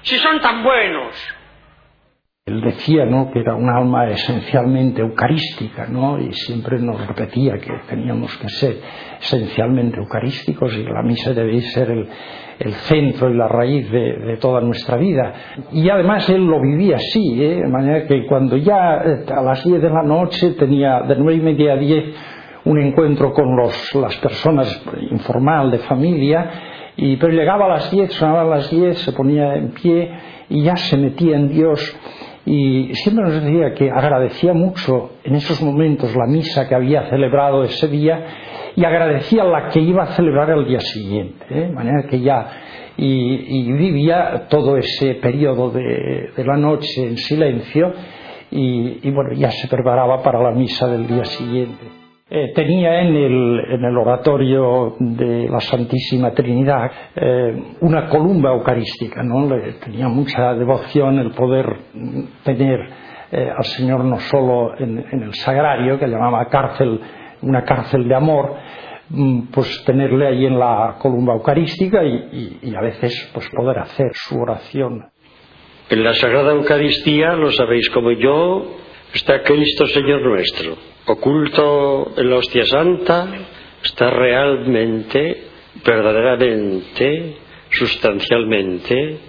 Si 0.02 0.18
son 0.18 0.42
tan 0.42 0.64
buenos, 0.64 1.16
él 2.48 2.62
decía 2.62 3.06
¿no? 3.06 3.32
que 3.32 3.40
era 3.40 3.56
un 3.56 3.68
alma 3.68 4.08
esencialmente 4.08 5.02
eucarística 5.02 5.88
¿no? 5.88 6.20
y 6.20 6.32
siempre 6.32 6.78
nos 6.78 7.08
repetía 7.08 7.54
que 7.54 7.72
teníamos 7.90 8.38
que 8.38 8.48
ser 8.50 8.82
esencialmente 9.20 9.98
eucarísticos 9.98 10.78
y 10.78 10.84
la 10.84 11.02
misa 11.02 11.34
debe 11.34 11.60
ser 11.62 11.90
el, 11.90 12.08
centro 12.84 13.32
y 13.32 13.34
la 13.36 13.48
raíz 13.48 13.90
de, 13.90 14.38
toda 14.40 14.62
nuestra 14.62 14.96
vida. 14.96 15.34
Y 15.72 15.90
además 15.90 16.30
él 16.30 16.46
lo 16.46 16.62
vivía 16.62 16.98
así, 16.98 17.44
¿eh? 17.44 17.62
de 17.64 17.68
manera 17.68 18.06
que 18.06 18.28
cuando 18.28 18.58
ya 18.58 19.02
eh, 19.04 19.26
a 19.28 19.42
las 19.42 19.64
10 19.64 19.82
de 19.82 19.90
la 19.90 20.04
noche 20.04 20.52
tenía 20.52 21.02
de 21.02 21.16
nueve 21.16 21.40
y 21.40 21.42
media 21.42 21.74
a 21.74 21.78
10 21.78 22.16
un 22.66 22.80
encuentro 22.80 23.34
con 23.34 23.56
los, 23.56 23.96
las 23.96 24.16
personas 24.18 24.86
informal 25.10 25.72
de 25.72 25.80
familia, 25.80 26.52
y, 26.96 27.18
pero 27.18 27.34
llegaba 27.34 27.66
a 27.66 27.70
las 27.70 27.90
10, 27.90 28.14
sonaba 28.14 28.42
a 28.44 28.58
las 28.58 28.70
10, 28.70 29.00
se 29.00 29.14
ponía 29.14 29.56
en 29.56 29.70
pie 29.72 30.12
y 30.48 30.62
ya 30.62 30.76
se 30.76 30.96
metía 30.96 31.38
en 31.38 31.50
Dios 31.50 31.98
y 32.46 32.94
siempre 32.94 33.24
nos 33.24 33.42
decía 33.42 33.74
que 33.74 33.90
agradecía 33.90 34.54
mucho 34.54 35.14
en 35.24 35.36
esos 35.36 35.62
momentos 35.62 36.16
la 36.16 36.28
misa 36.28 36.68
que 36.68 36.76
había 36.76 37.10
celebrado 37.10 37.64
ese 37.64 37.88
día 37.88 38.26
y 38.76 38.86
agradecía 38.86 39.44
la 39.44 39.70
que 39.70 39.80
iba 39.80 40.04
a 40.04 40.08
celebrar 40.08 40.52
el 40.52 40.66
día 40.66 40.80
siguiente, 40.80 41.46
¿eh? 41.50 41.68
de 41.68 41.70
manera 41.70 42.08
que 42.08 42.20
ya 42.20 42.48
y, 42.98 43.72
vivía 43.74 44.48
todo 44.50 44.78
ese 44.78 45.16
periodo 45.16 45.72
de, 45.72 46.30
de 46.36 46.46
la 46.46 46.56
noche 46.56 47.04
en 47.04 47.18
silencio 47.18 47.94
y, 48.52 49.08
y, 49.08 49.12
bueno 49.12 49.34
ya 49.34 49.52
se 49.52 49.68
preparaba 49.68 50.22
para 50.22 50.42
la 50.42 50.52
misa 50.52 50.88
del 50.88 51.08
día 51.08 51.26
siguiente. 51.26 52.05
Eh, 52.28 52.54
tenía 52.56 53.02
en 53.02 53.16
el, 53.16 53.60
en 53.70 53.86
el, 53.86 53.96
oratorio 53.96 54.96
de 55.00 55.48
la 55.48 55.60
Santísima 55.60 56.32
Trinidad 56.32 56.92
eh, 57.16 57.76
una 57.82 58.08
columba 58.10 58.50
eucarística, 58.50 59.22
¿no? 59.22 59.48
Le 59.48 59.74
tenía 59.74 60.08
mucha 60.08 60.56
devoción 60.56 61.20
el 61.20 61.30
poder 61.34 61.68
tener 62.44 62.80
eh, 63.32 63.52
al 63.56 63.64
Señor 63.66 64.04
no 64.06 64.20
solo 64.22 64.76
en, 64.76 65.22
el 65.22 65.36
sagrario, 65.36 66.00
que 66.00 66.08
llamaba 66.08 66.50
cárcel, 66.50 67.00
una 67.44 67.64
cárcel 67.64 68.08
de 68.08 68.16
amor, 68.16 68.56
mm, 69.10 69.42
pues 69.54 69.84
tenerle 69.86 70.26
ahí 70.26 70.48
en 70.48 70.58
la 70.58 70.96
columba 70.98 71.36
eucarística 71.36 72.04
y, 72.04 72.58
y 72.60 72.74
a 72.74 72.82
veces 72.82 73.30
pues 73.36 73.48
poder 73.56 73.78
hacer 73.78 74.10
su 74.14 74.40
oración. 74.40 75.12
En 75.92 76.04
la 76.04 76.16
Sagrada 76.16 76.54
Eucaristía, 76.54 77.34
lo 77.34 77.52
sabéis 77.52 77.88
como 77.92 78.10
yo, 78.14 78.78
está 79.14 79.44
Cristo 79.44 79.86
Señor 79.86 80.24
nuestro 80.24 80.95
oculto 81.06 82.14
en 82.18 82.30
la 82.30 82.38
hostia 82.38 82.66
santa 82.66 83.28
está 83.84 84.10
realmente, 84.10 85.48
verdaderamente, 85.86 87.38
sustancialmente, 87.70 89.20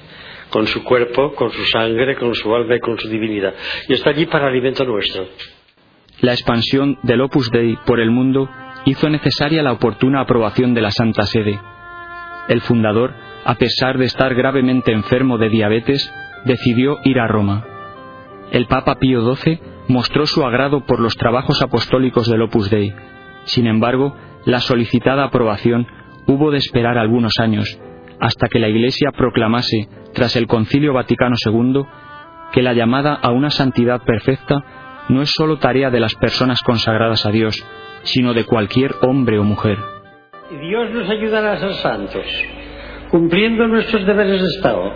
con 0.50 0.66
su 0.66 0.82
cuerpo, 0.84 1.34
con 1.34 1.50
su 1.50 1.64
sangre, 1.66 2.16
con 2.16 2.34
su 2.34 2.54
alma 2.54 2.76
y 2.76 2.80
con 2.80 2.98
su 2.98 3.08
divinidad. 3.08 3.54
Y 3.88 3.94
está 3.94 4.10
allí 4.10 4.26
para 4.26 4.46
alimento 4.46 4.84
nuestro. 4.84 5.26
La 6.20 6.32
expansión 6.32 6.98
del 7.02 7.20
Opus 7.20 7.50
Dei 7.50 7.76
por 7.84 8.00
el 8.00 8.10
mundo 8.10 8.48
hizo 8.86 9.10
necesaria 9.10 9.62
la 9.62 9.72
oportuna 9.72 10.22
aprobación 10.22 10.72
de 10.72 10.80
la 10.80 10.90
Santa 10.90 11.26
Sede. 11.26 11.60
El 12.48 12.62
fundador, 12.62 13.12
a 13.44 13.56
pesar 13.56 13.98
de 13.98 14.06
estar 14.06 14.34
gravemente 14.34 14.92
enfermo 14.92 15.36
de 15.36 15.50
diabetes, 15.50 16.10
decidió 16.44 16.98
ir 17.04 17.18
a 17.18 17.26
Roma. 17.26 17.66
El 18.52 18.66
Papa 18.66 18.98
Pío 18.98 19.34
XII 19.34 19.60
mostró 19.88 20.26
su 20.26 20.44
agrado 20.44 20.84
por 20.84 21.00
los 21.00 21.16
trabajos 21.16 21.62
apostólicos 21.62 22.28
del 22.28 22.42
Opus 22.42 22.70
Dei. 22.70 22.94
Sin 23.44 23.66
embargo, 23.66 24.16
la 24.44 24.60
solicitada 24.60 25.24
aprobación 25.24 25.86
hubo 26.26 26.50
de 26.50 26.58
esperar 26.58 26.98
algunos 26.98 27.34
años, 27.40 27.80
hasta 28.20 28.48
que 28.48 28.58
la 28.58 28.68
Iglesia 28.68 29.12
proclamase, 29.16 29.88
tras 30.14 30.36
el 30.36 30.46
Concilio 30.46 30.92
Vaticano 30.92 31.36
II, 31.44 31.82
que 32.52 32.62
la 32.62 32.72
llamada 32.72 33.14
a 33.14 33.30
una 33.30 33.50
santidad 33.50 34.02
perfecta 34.02 34.64
no 35.08 35.22
es 35.22 35.30
sólo 35.30 35.58
tarea 35.58 35.90
de 35.90 36.00
las 36.00 36.14
personas 36.14 36.60
consagradas 36.62 37.26
a 37.26 37.30
Dios, 37.30 37.64
sino 38.02 38.34
de 38.34 38.44
cualquier 38.44 38.92
hombre 39.02 39.38
o 39.38 39.44
mujer. 39.44 39.78
Dios 40.60 40.90
nos 40.90 41.08
ayudará 41.10 41.52
a 41.52 41.58
ser 41.58 41.72
santos, 41.74 42.26
cumpliendo 43.10 43.66
nuestros 43.66 44.06
deberes 44.06 44.40
de 44.40 44.48
Estado. 44.48 44.92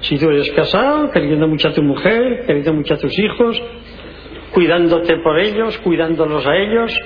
Si 0.00 0.18
tú 0.18 0.28
eres 0.28 0.50
casado, 0.52 1.10
queriendo 1.10 1.48
mucho 1.48 1.68
a 1.68 1.72
tu 1.72 1.82
mujer, 1.82 2.44
queriendo 2.46 2.74
mucho 2.74 2.94
a 2.94 2.98
tus 2.98 3.18
hijos, 3.18 3.60
cuidándote 4.54 5.16
por 5.18 5.38
ellos, 5.38 5.76
cuidándolos 5.78 6.46
a 6.46 6.56
ellos, 6.56 6.96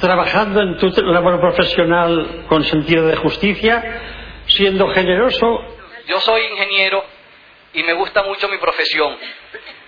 trabajando 0.00 0.60
en 0.60 0.76
tu 0.76 0.90
labor 1.02 1.40
profesional 1.40 2.44
con 2.48 2.64
sentido 2.64 3.06
de 3.06 3.16
justicia, 3.16 4.02
siendo 4.46 4.88
generoso. 4.88 5.64
Yo 6.06 6.20
soy 6.20 6.42
ingeniero 6.42 7.04
y 7.72 7.82
me 7.84 7.92
gusta 7.94 8.22
mucho 8.24 8.48
mi 8.48 8.58
profesión. 8.58 9.16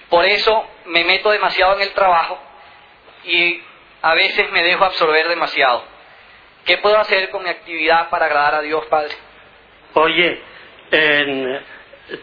Por 0.08 0.24
eso 0.24 0.64
me 0.86 1.04
meto 1.04 1.30
demasiado 1.30 1.74
en 1.76 1.82
el 1.82 1.90
trabajo 1.90 2.38
y 3.24 3.60
a 4.02 4.14
veces 4.14 4.50
me 4.52 4.62
dejo 4.62 4.84
absorber 4.84 5.28
demasiado. 5.28 5.84
¿Qué 6.64 6.78
puedo 6.78 6.98
hacer 6.98 7.30
con 7.30 7.42
mi 7.42 7.50
actividad 7.50 8.10
para 8.10 8.26
agradar 8.26 8.56
a 8.56 8.60
Dios, 8.60 8.84
Padre? 8.86 9.14
Oye, 9.94 10.40
en, 10.90 11.60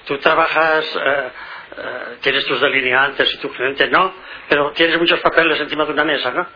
tú 0.05 0.17
trabajas, 0.19 0.85
eh, 0.95 1.29
eh, 1.77 2.17
tienes 2.21 2.45
tus 2.45 2.59
delineantes 2.59 3.33
y 3.33 3.37
tu 3.37 3.49
cliente 3.51 3.87
no, 3.87 4.13
pero 4.49 4.71
tienes 4.71 4.97
muchos 4.99 5.19
papeles 5.19 5.59
encima 5.59 5.85
de 5.85 5.91
una 5.93 6.03
mesa, 6.03 6.31
¿no? 6.31 6.47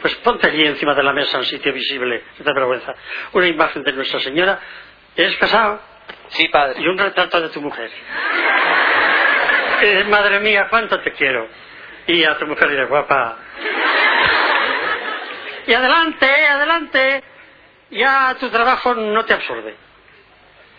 Pues 0.00 0.14
ponte 0.16 0.46
allí 0.46 0.64
encima 0.64 0.94
de 0.94 1.02
la 1.02 1.12
mesa 1.12 1.38
en 1.38 1.44
sitio 1.44 1.72
visible, 1.72 2.24
no 2.38 2.44
te 2.44 2.52
vergüenza. 2.52 2.94
Una 3.32 3.46
imagen 3.46 3.82
de 3.82 3.92
Nuestra 3.92 4.20
Señora. 4.20 4.58
¿Eres 5.14 5.36
casado? 5.36 5.80
Sí, 6.28 6.48
padre. 6.48 6.80
Y 6.80 6.86
un 6.86 6.96
retrato 6.96 7.40
de 7.40 7.48
tu 7.50 7.60
mujer. 7.60 7.90
Eh, 9.82 10.04
madre 10.04 10.40
mía, 10.40 10.68
cuánto 10.70 11.00
te 11.00 11.12
quiero. 11.12 11.48
Y 12.06 12.24
a 12.24 12.38
tu 12.38 12.46
mujer 12.46 12.70
diré, 12.70 12.86
guapa. 12.86 13.36
Y 15.66 15.74
adelante, 15.74 16.46
adelante. 16.46 17.24
Ya 17.90 18.36
tu 18.38 18.48
trabajo 18.50 18.94
no 18.94 19.24
te 19.24 19.34
absorbe. 19.34 19.74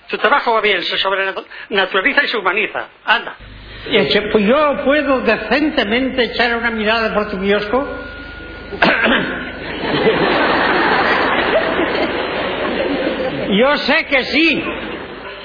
Tu 0.09 0.17
trabajo 0.17 0.53
va 0.53 0.61
bien, 0.61 0.81
se 0.81 0.97
sobrenaturaliza 0.97 2.23
y 2.23 2.27
se 2.27 2.37
humaniza. 2.37 2.89
Anda. 3.05 3.35
Pues 4.31 4.45
yo 4.45 4.83
puedo 4.85 5.21
decentemente 5.21 6.23
echar 6.25 6.55
una 6.55 6.71
mirada 6.71 7.13
por 7.13 7.29
tu 7.29 7.39
kiosco. 7.39 7.87
yo 13.49 13.77
sé 13.77 14.05
que 14.05 14.23
sí. 14.25 14.63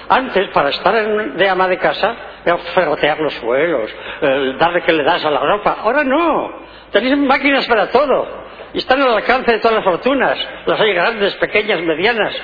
Antes, 0.08 0.48
para 0.50 0.68
estar 0.70 0.94
en- 0.94 1.36
de 1.36 1.48
ama 1.48 1.66
de 1.66 1.78
casa, 1.78 2.14
era 2.44 2.58
ferrotear 2.58 3.18
los 3.18 3.34
suelos, 3.34 3.90
eh, 4.22 4.54
darle 4.58 4.82
que 4.82 4.92
le 4.92 5.02
das 5.02 5.24
a 5.24 5.30
la 5.30 5.40
ropa. 5.40 5.78
Ahora 5.80 6.04
no. 6.04 6.64
Tenéis 6.92 7.16
máquinas 7.16 7.66
para 7.66 7.90
todo. 7.90 8.46
Y 8.72 8.78
están 8.78 9.02
al 9.02 9.14
alcance 9.14 9.50
de 9.50 9.58
todas 9.58 9.76
las 9.76 9.84
fortunas. 9.84 10.38
Las 10.66 10.80
hay 10.80 10.92
grandes, 10.92 11.34
pequeñas, 11.36 11.80
medianas. 11.80 12.34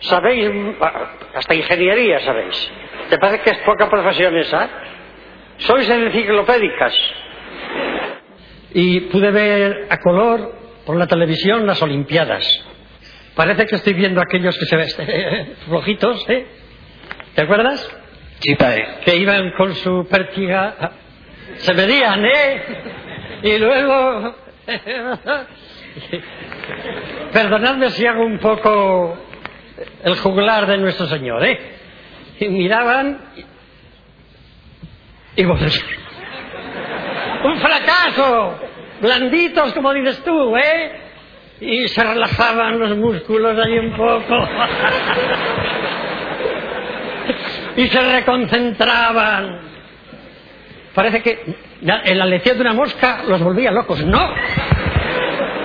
Sabéis, 0.00 0.50
ah, 0.80 1.12
hasta 1.34 1.54
ingeniería 1.54 2.20
sabéis. 2.20 2.72
¿Te 3.10 3.18
parece 3.18 3.40
que 3.42 3.50
es 3.50 3.58
poca 3.58 3.88
profesión 3.88 4.36
esa? 4.36 4.68
Sois 5.60 5.88
enciclopédicas. 5.88 6.94
Y 8.72 9.00
pude 9.00 9.30
ver 9.30 9.86
a 9.90 9.98
color 9.98 10.54
por 10.86 10.96
la 10.96 11.06
televisión 11.06 11.66
las 11.66 11.82
Olimpiadas. 11.82 12.46
Parece 13.34 13.66
que 13.66 13.76
estoy 13.76 13.94
viendo 13.94 14.20
aquellos 14.20 14.56
que 14.58 14.66
se 14.66 14.76
ven 14.76 15.54
flojitos, 15.66 16.28
¿eh? 16.28 16.46
¿Te 17.34 17.42
acuerdas? 17.42 17.88
Sí, 18.40 18.54
padre. 18.54 18.86
Que 19.04 19.16
iban 19.16 19.52
con 19.52 19.74
su 19.74 20.06
pértiga. 20.10 20.92
Se 21.56 21.74
medían, 21.74 22.24
¿eh? 22.24 22.62
Y 23.42 23.58
luego. 23.58 24.36
Perdonadme 27.32 27.90
si 27.90 28.06
hago 28.06 28.24
un 28.24 28.38
poco 28.38 29.16
el 30.04 30.16
juglar 30.16 30.66
de 30.66 30.78
nuestro 30.78 31.06
Señor, 31.06 31.44
¿eh? 31.44 31.58
Y 32.40 32.48
miraban. 32.48 33.18
Y. 35.40 35.44
¡Un 37.44 37.56
fracaso! 37.58 38.58
Blanditos, 39.00 39.72
como 39.72 39.94
dices 39.94 40.22
tú, 40.22 40.56
¿eh? 40.56 40.92
Y 41.60 41.88
se 41.88 42.04
relajaban 42.04 42.78
los 42.78 42.96
músculos 42.96 43.58
ahí 43.58 43.78
un 43.78 43.92
poco. 43.96 44.48
y 47.76 47.86
se 47.86 48.00
reconcentraban. 48.00 49.60
Parece 50.94 51.22
que 51.22 51.56
en 51.82 52.18
la 52.18 52.26
lección 52.26 52.56
de 52.56 52.62
una 52.62 52.74
mosca 52.74 53.22
los 53.26 53.42
volvía 53.42 53.70
locos. 53.70 54.04
¡No! 54.04 54.34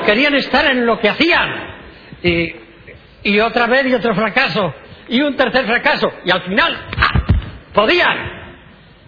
Querían 0.05 0.36
estar 0.36 0.65
en 0.65 0.86
lo 0.86 1.00
que 1.00 1.10
hacían. 1.10 1.75
Y, 2.24 2.55
y 3.24 3.39
otra 3.39 3.67
vez 3.67 3.86
y 3.88 3.93
otro 3.93 4.15
fracaso. 4.15 4.73
Y 5.10 5.21
un 5.21 5.36
tercer 5.36 5.65
fracaso. 5.65 6.10
Y 6.23 6.32
al 6.32 6.41
final, 6.43 6.78
¡ah! 6.97 7.21
¡podían! 7.73 8.44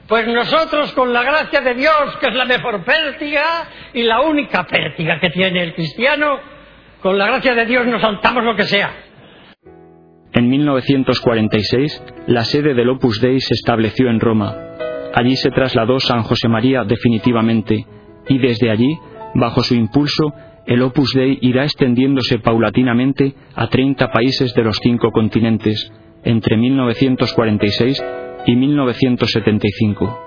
Pues 0.08 0.26
nosotros, 0.26 0.94
con 0.94 1.12
la 1.12 1.22
gracia 1.22 1.60
de 1.60 1.74
Dios, 1.74 2.18
que 2.22 2.30
es 2.30 2.36
la 2.36 2.46
mejor 2.46 2.82
pértiga 2.86 3.44
y 3.94 4.04
la 4.04 4.22
única 4.22 4.66
pértiga 4.66 5.20
que 5.20 5.30
tiene 5.32 5.62
el 5.62 5.74
cristiano, 5.74 6.40
con 7.02 7.18
la 7.18 7.28
gracia 7.28 7.54
de 7.54 7.66
Dios 7.66 7.86
nos 7.88 8.02
saltamos 8.02 8.44
lo 8.46 8.56
que 8.56 8.64
sea. 8.64 8.90
En 10.32 10.50
1946, 10.50 12.04
la 12.28 12.46
sede 12.46 12.74
del 12.74 12.90
Opus 12.90 13.20
Dei 13.20 13.40
se 13.42 13.54
estableció 13.54 14.10
en 14.10 14.22
Roma. 14.22 14.56
Allí 15.14 15.36
se 15.36 15.50
trasladó 15.50 16.00
San 16.00 16.24
José 16.24 16.48
María 16.48 16.86
definitivamente, 16.86 17.86
y 18.30 18.38
desde 18.38 18.72
allí, 18.72 18.98
bajo 19.34 19.62
su 19.62 19.76
impulso, 19.76 20.32
el 20.66 20.84
Opus 20.84 21.12
Dei 21.16 21.38
irá 21.42 21.64
extendiéndose 21.64 22.40
paulatinamente 22.40 23.34
a 23.56 23.68
30 23.68 24.10
países 24.10 24.54
de 24.54 24.64
los 24.64 24.78
cinco 24.82 25.12
continentes, 25.12 25.92
entre 26.24 26.56
1946 26.56 28.04
y 28.46 28.56
1975. 28.56 30.26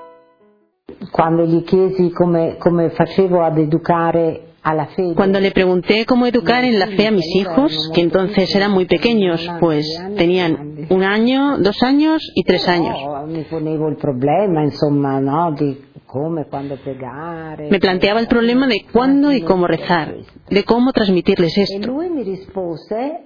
Quando 1.11 1.45
gli 1.47 1.63
chiesi 1.65 2.11
come, 2.11 2.57
come 2.59 2.91
facevo 2.91 3.43
ad 3.43 3.59
educare 3.59 4.51
alla 4.63 4.87
fede, 4.87 5.15
Cuando 5.15 5.41
le 5.41 5.53
pregunté 5.53 6.05
cómo 6.05 6.27
educar 6.27 6.65
en 6.65 6.79
la 6.79 6.89
fe 6.89 7.07
a 7.07 7.11
mis 7.11 7.35
hijos, 7.35 7.91
que 7.95 8.03
entonces 8.03 8.55
eran 8.55 8.73
muy 8.73 8.85
pequeños, 8.85 9.49
pues 9.59 9.87
tenían 10.17 10.87
un 10.91 11.03
año, 11.03 11.57
dos 11.59 11.83
años 11.83 12.21
y 12.35 12.43
tres 12.45 12.69
años. 12.69 12.97
Me 17.71 17.79
planteaba 17.79 18.21
el 18.21 18.27
problema 18.27 18.67
de 18.67 18.85
cuándo 18.93 19.33
y 19.33 19.41
cómo 19.43 19.67
rezar, 19.67 20.15
de 20.51 20.65
cómo 20.65 20.93
transmitirles 20.93 21.57
E 21.57 21.63
esto. 21.63 21.87
lui 21.87 22.11
mi 22.11 22.23
rispose 22.23 23.21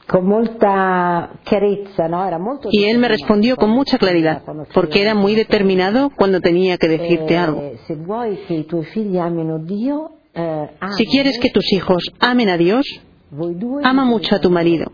Y 2.71 2.83
él 2.85 2.97
me 2.97 3.07
respondió 3.07 3.55
con 3.55 3.69
mucha 3.69 3.97
claridad, 3.97 4.41
porque 4.73 5.01
era 5.01 5.15
muy 5.15 5.35
determinado 5.35 6.09
cuando 6.15 6.41
tenía 6.41 6.77
que 6.77 6.87
decirte 6.87 7.37
algo. 7.37 7.61
Eh, 7.61 7.77
Dio, 9.65 10.11
eh, 10.33 10.69
Si 10.97 11.05
quieres 11.05 11.39
que 11.39 11.49
tus 11.49 11.71
hijos 11.73 12.03
amen 12.19 12.49
a 12.49 12.57
Dios, 12.57 12.85
ama 13.83 14.03
mucho 14.05 14.35
a 14.35 14.39
tu 14.39 14.49
marido. 14.49 14.91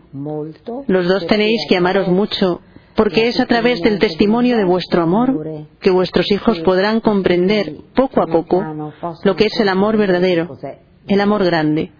Los 0.86 1.08
dos 1.08 1.26
tenéis 1.26 1.66
que 1.68 1.76
amaros 1.76 2.08
mucho, 2.08 2.60
porque 2.94 3.28
es 3.28 3.40
a 3.40 3.46
través 3.46 3.80
del 3.82 3.98
testimonio 3.98 4.56
de 4.56 4.64
vuestro 4.64 5.02
amor 5.02 5.66
que 5.80 5.90
vuestros 5.90 6.30
hijos 6.30 6.58
podrán 6.60 7.00
comprender 7.00 7.74
poco 7.94 8.22
a 8.22 8.26
poco 8.26 8.62
lo 9.24 9.36
que 9.36 9.46
es 9.46 9.58
el 9.60 9.68
amor 9.68 9.96
verdadero, 9.96 10.56
el 11.08 11.20
amor 11.20 11.44
grande, 11.44 11.90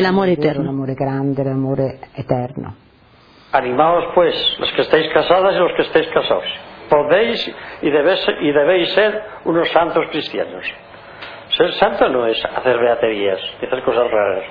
el 0.00 0.06
amor 0.06 0.28
eterno. 0.28 0.64
l'amore 0.64 0.94
grande, 0.94 1.44
l'amore 1.44 1.98
eterno. 2.14 2.74
Animaos 3.52 4.04
pues, 4.14 4.34
los 4.58 4.70
que 4.72 4.82
estáis 4.82 5.12
casadas 5.12 5.54
y 5.54 5.58
los 5.58 5.72
que 5.72 5.82
estáis 5.82 6.08
casados. 6.08 6.44
Podéis 6.88 7.54
y 7.82 7.90
debéis, 7.90 8.26
y 8.40 8.52
debéis 8.52 8.92
ser 8.92 9.22
unos 9.44 9.68
santos 9.70 10.04
cristianos. 10.10 10.64
Ser 11.56 11.72
santo 11.74 12.08
no 12.08 12.26
es 12.26 12.44
hacer 12.44 12.78
beaterías 12.78 13.40
y 13.62 13.66
hacer 13.66 13.82
cosas 13.82 14.10
raras. 14.10 14.44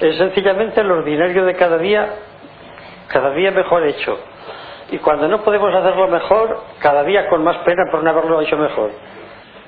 Es 0.00 0.16
sencillamente 0.16 0.80
el 0.80 0.90
ordinario 0.90 1.44
de 1.44 1.54
cada 1.54 1.78
día, 1.78 2.08
cada 3.08 3.30
día 3.30 3.50
mejor 3.50 3.86
hecho. 3.86 4.18
Y 4.90 4.98
cuando 4.98 5.26
no 5.26 5.42
podemos 5.42 5.74
hacerlo 5.74 6.06
mejor, 6.06 6.62
cada 6.78 7.02
día 7.02 7.28
con 7.28 7.42
más 7.42 7.56
pena 7.64 7.84
por 7.90 8.04
no 8.04 8.10
haberlo 8.10 8.40
hecho 8.40 8.56
mejor. 8.56 8.90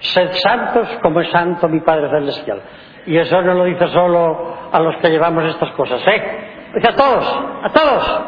Sed 0.01 0.31
santos 0.35 0.89
como 1.03 1.21
es 1.21 1.31
santo 1.31 1.69
mi 1.69 1.81
Padre 1.81 2.09
Celestial. 2.11 2.63
Y 3.07 3.17
eso 3.17 3.41
no 3.43 3.55
lo 3.55 3.65
dice 3.65 3.89
solo 3.89 4.55
a 4.71 4.81
los 4.81 4.97
que 4.97 5.09
llevamos 5.09 5.45
estas 5.45 5.73
cosas, 5.73 6.01
¿eh? 6.07 6.71
Dice 6.75 6.89
a 6.89 6.97
todos, 6.97 7.25
a 7.63 7.69
todos. 7.71 8.21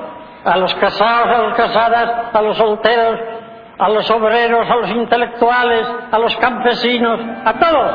A 0.44 0.56
los 0.56 0.74
casados, 0.76 1.28
a 1.28 1.42
las 1.42 1.56
casadas, 1.56 2.35
a 2.35 2.42
los 2.42 2.56
solteros, 2.56 3.20
a 3.78 3.88
los 3.88 4.11
obreros, 4.11 4.70
a 4.70 4.76
los 4.76 4.90
intelectuales, 4.90 5.87
a 6.11 6.18
los 6.18 6.35
campesinos, 6.37 7.20
a 7.44 7.59
todos. 7.59 7.92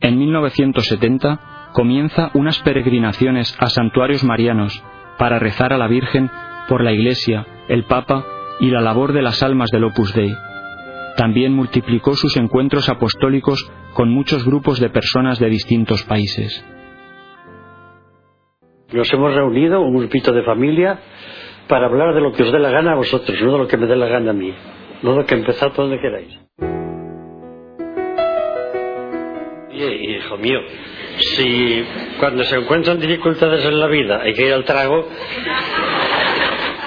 En 0.00 0.18
1970 0.18 1.38
comienza 1.72 2.30
unas 2.34 2.60
peregrinaciones 2.62 3.56
a 3.60 3.66
santuarios 3.66 4.22
marianos 4.24 4.82
para 5.18 5.38
rezar 5.38 5.72
a 5.72 5.78
la 5.78 5.88
Virgen 5.88 6.30
por 6.68 6.82
la 6.82 6.92
Iglesia, 6.92 7.46
el 7.68 7.84
Papa 7.84 8.24
y 8.60 8.70
la 8.70 8.80
labor 8.80 9.12
de 9.12 9.22
las 9.22 9.42
almas 9.42 9.70
del 9.70 9.84
Opus 9.84 10.14
Dei. 10.14 10.34
También 11.16 11.52
multiplicó 11.54 12.14
sus 12.14 12.36
encuentros 12.36 12.88
apostólicos 12.88 13.70
con 13.94 14.10
muchos 14.10 14.44
grupos 14.44 14.80
de 14.80 14.90
personas 14.90 15.38
de 15.38 15.48
distintos 15.48 16.02
países. 16.04 16.64
Nos 18.92 19.12
hemos 19.12 19.34
reunido, 19.34 19.80
un 19.80 19.96
grupito 19.96 20.32
de 20.32 20.42
familia, 20.42 21.00
para 21.68 21.86
hablar 21.86 22.14
de 22.14 22.20
lo 22.20 22.32
que 22.32 22.42
os 22.42 22.52
dé 22.52 22.58
la 22.58 22.70
gana 22.70 22.92
a 22.92 22.96
vosotros, 22.96 23.36
no 23.40 23.52
de 23.52 23.58
lo 23.58 23.66
que 23.66 23.76
me 23.76 23.86
dé 23.86 23.96
la 23.96 24.06
gana 24.06 24.30
a 24.30 24.34
mí. 24.34 24.54
No 25.02 25.12
de 25.12 25.16
lo 25.16 25.26
que 25.26 25.34
empezad 25.34 25.68
por 25.68 25.88
donde 25.88 26.00
queráis. 26.00 26.38
Oye, 29.70 30.18
hijo 30.18 30.36
mío, 30.36 30.60
si 31.18 31.84
cuando 32.20 32.44
se 32.44 32.56
encuentran 32.56 33.00
dificultades 33.00 33.64
en 33.64 33.80
la 33.80 33.86
vida 33.86 34.20
hay 34.22 34.34
que 34.34 34.46
ir 34.46 34.52
al 34.52 34.64
trago, 34.64 35.08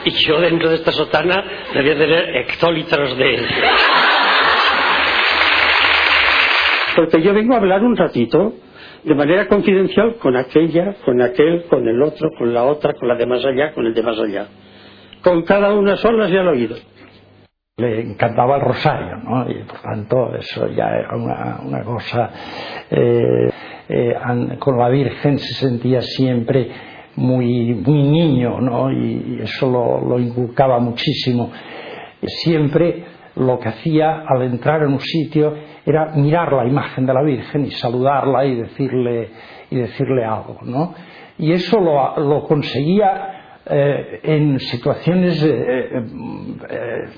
y 0.06 0.12
yo 0.12 0.40
dentro 0.40 0.70
de 0.70 0.76
esta 0.76 0.92
sotana 0.92 1.44
debía 1.74 1.98
tener 1.98 2.36
hectolitros 2.38 3.18
de... 3.18 3.48
Porque 7.00 7.22
yo 7.22 7.34
vengo 7.34 7.54
a 7.54 7.58
hablar 7.60 7.82
un 7.82 7.96
ratito 7.96 8.56
de 9.06 9.16
manera 9.16 9.48
confidencial 9.48 10.16
con 10.16 10.36
aquella, 10.36 10.96
con 11.06 11.22
aquel, 11.22 11.64
con 11.70 11.88
el 11.88 12.02
otro, 12.04 12.30
con 12.38 12.54
la 12.54 12.66
otra, 12.66 12.94
con 12.94 13.08
la 13.08 13.16
de 13.16 13.26
más 13.26 13.46
allá, 13.46 13.72
con 13.74 13.86
el 13.86 13.94
de 13.94 14.04
más 14.04 14.20
allá. 14.20 14.48
Con 15.24 15.44
cada 15.44 15.74
una 15.74 15.96
solas 15.96 16.30
y 16.30 16.36
al 16.36 16.50
oído. 16.50 16.76
Le 17.78 18.02
encantaba 18.02 18.58
el 18.58 18.64
rosario, 18.64 19.16
¿no? 19.24 19.50
Y 19.50 19.64
por 19.64 19.80
tanto 19.80 20.36
eso 20.36 20.68
ya 20.68 20.90
era 20.90 21.16
una, 21.16 21.62
una 21.64 21.84
cosa... 21.86 22.32
eh, 22.92 23.50
eh, 23.88 24.16
con 24.60 24.78
la 24.78 24.90
Virgen 24.90 25.40
se 25.40 25.54
sentía 25.54 26.02
siempre 26.02 26.70
muy, 27.16 27.76
muy 27.76 28.04
niño, 28.04 28.60
¿no? 28.60 28.92
y 28.92 29.40
eso 29.42 29.72
lo, 29.72 30.06
lo 30.06 30.20
inculcaba 30.20 30.80
muchísimo. 30.80 31.50
Siempre 32.22 33.06
lo 33.40 33.60
que 33.60 33.70
hacía 33.70 34.24
al 34.28 34.42
entrar 34.44 34.84
en 34.84 34.94
un 34.94 35.00
sitio 35.00 35.54
era 35.86 36.12
mirar 36.16 36.52
la 36.54 36.66
imagen 36.66 37.06
de 37.06 37.14
la 37.14 37.24
Virgen 37.24 37.66
y 37.66 37.72
saludarla 37.72 38.46
y 38.46 38.56
decirle, 38.56 39.30
y 39.72 39.78
decirle 39.78 40.26
algo. 40.26 40.58
¿no? 40.64 40.94
Y 41.38 41.54
eso 41.54 41.80
lo, 41.80 42.18
lo 42.18 42.44
conseguía 42.44 43.40
eh, 43.66 44.20
en 44.24 44.60
situaciones 44.60 45.42
eh, 45.44 45.50
eh, 46.70 47.10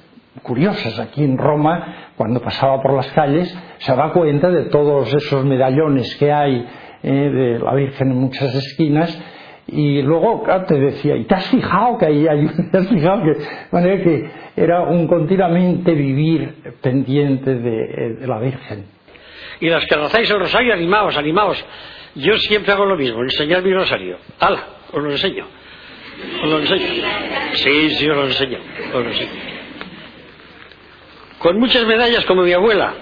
curiosas. 0.43 0.99
Aquí 0.99 1.23
en 1.23 1.37
Roma, 1.37 2.11
cuando 2.15 2.39
pasaba 2.39 2.81
por 2.81 2.93
las 2.93 3.11
calles, 3.13 3.55
se 3.79 3.95
da 3.95 4.11
cuenta 4.11 4.49
de 4.49 4.65
todos 4.65 5.13
esos 5.13 5.43
medallones 5.45 6.15
que 6.17 6.31
hay 6.31 6.67
de 7.01 7.57
la 7.57 7.73
Virgen 7.73 8.11
en 8.11 8.17
muchas 8.17 8.53
esquinas 8.53 9.19
y 9.71 10.01
luego 10.01 10.43
claro, 10.43 10.65
te 10.65 10.75
decía, 10.75 11.15
¿y 11.15 11.23
te 11.23 11.35
has 11.35 11.49
fijado 11.49 11.97
que 11.97 12.05
ahí 12.05 12.27
hay 12.27 12.47
¿Te 12.71 12.77
has 12.77 12.87
fijado 12.87 13.23
que, 13.23 13.37
manera 13.71 14.03
que 14.03 14.29
era 14.55 14.81
un 14.81 15.07
continuamente 15.07 15.93
vivir 15.93 16.75
pendiente 16.81 17.55
de, 17.55 18.15
de 18.19 18.27
la 18.27 18.39
Virgen. 18.39 18.85
Y 19.59 19.69
los 19.69 19.85
que 19.85 19.95
rezáis 19.95 20.29
el 20.29 20.39
rosario, 20.39 20.73
animaos, 20.73 21.15
animaos. 21.17 21.63
Yo 22.15 22.37
siempre 22.37 22.73
hago 22.73 22.85
lo 22.85 22.97
mismo, 22.97 23.23
enseñar 23.23 23.63
mi 23.63 23.73
rosario. 23.73 24.17
¡Hala! 24.39 24.63
Os 24.91 25.01
lo 25.01 25.11
enseño. 25.11 25.45
Os 26.43 26.49
lo 26.49 26.59
enseño. 26.59 26.87
Sí, 27.53 27.89
sí, 27.91 28.09
os 28.09 28.17
lo 28.17 28.25
enseño. 28.25 28.57
Os 28.93 29.03
lo 29.03 29.09
enseño. 29.09 29.31
Con 31.39 31.59
muchas 31.59 31.85
medallas 31.85 32.25
como 32.25 32.43
mi 32.43 32.53
abuela. 32.53 32.93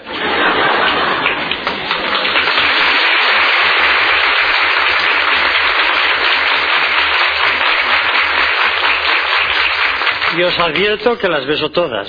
Y 10.40 10.42
os 10.42 10.58
advierto 10.58 11.18
que 11.18 11.28
las 11.28 11.46
beso 11.46 11.70
todas, 11.70 12.08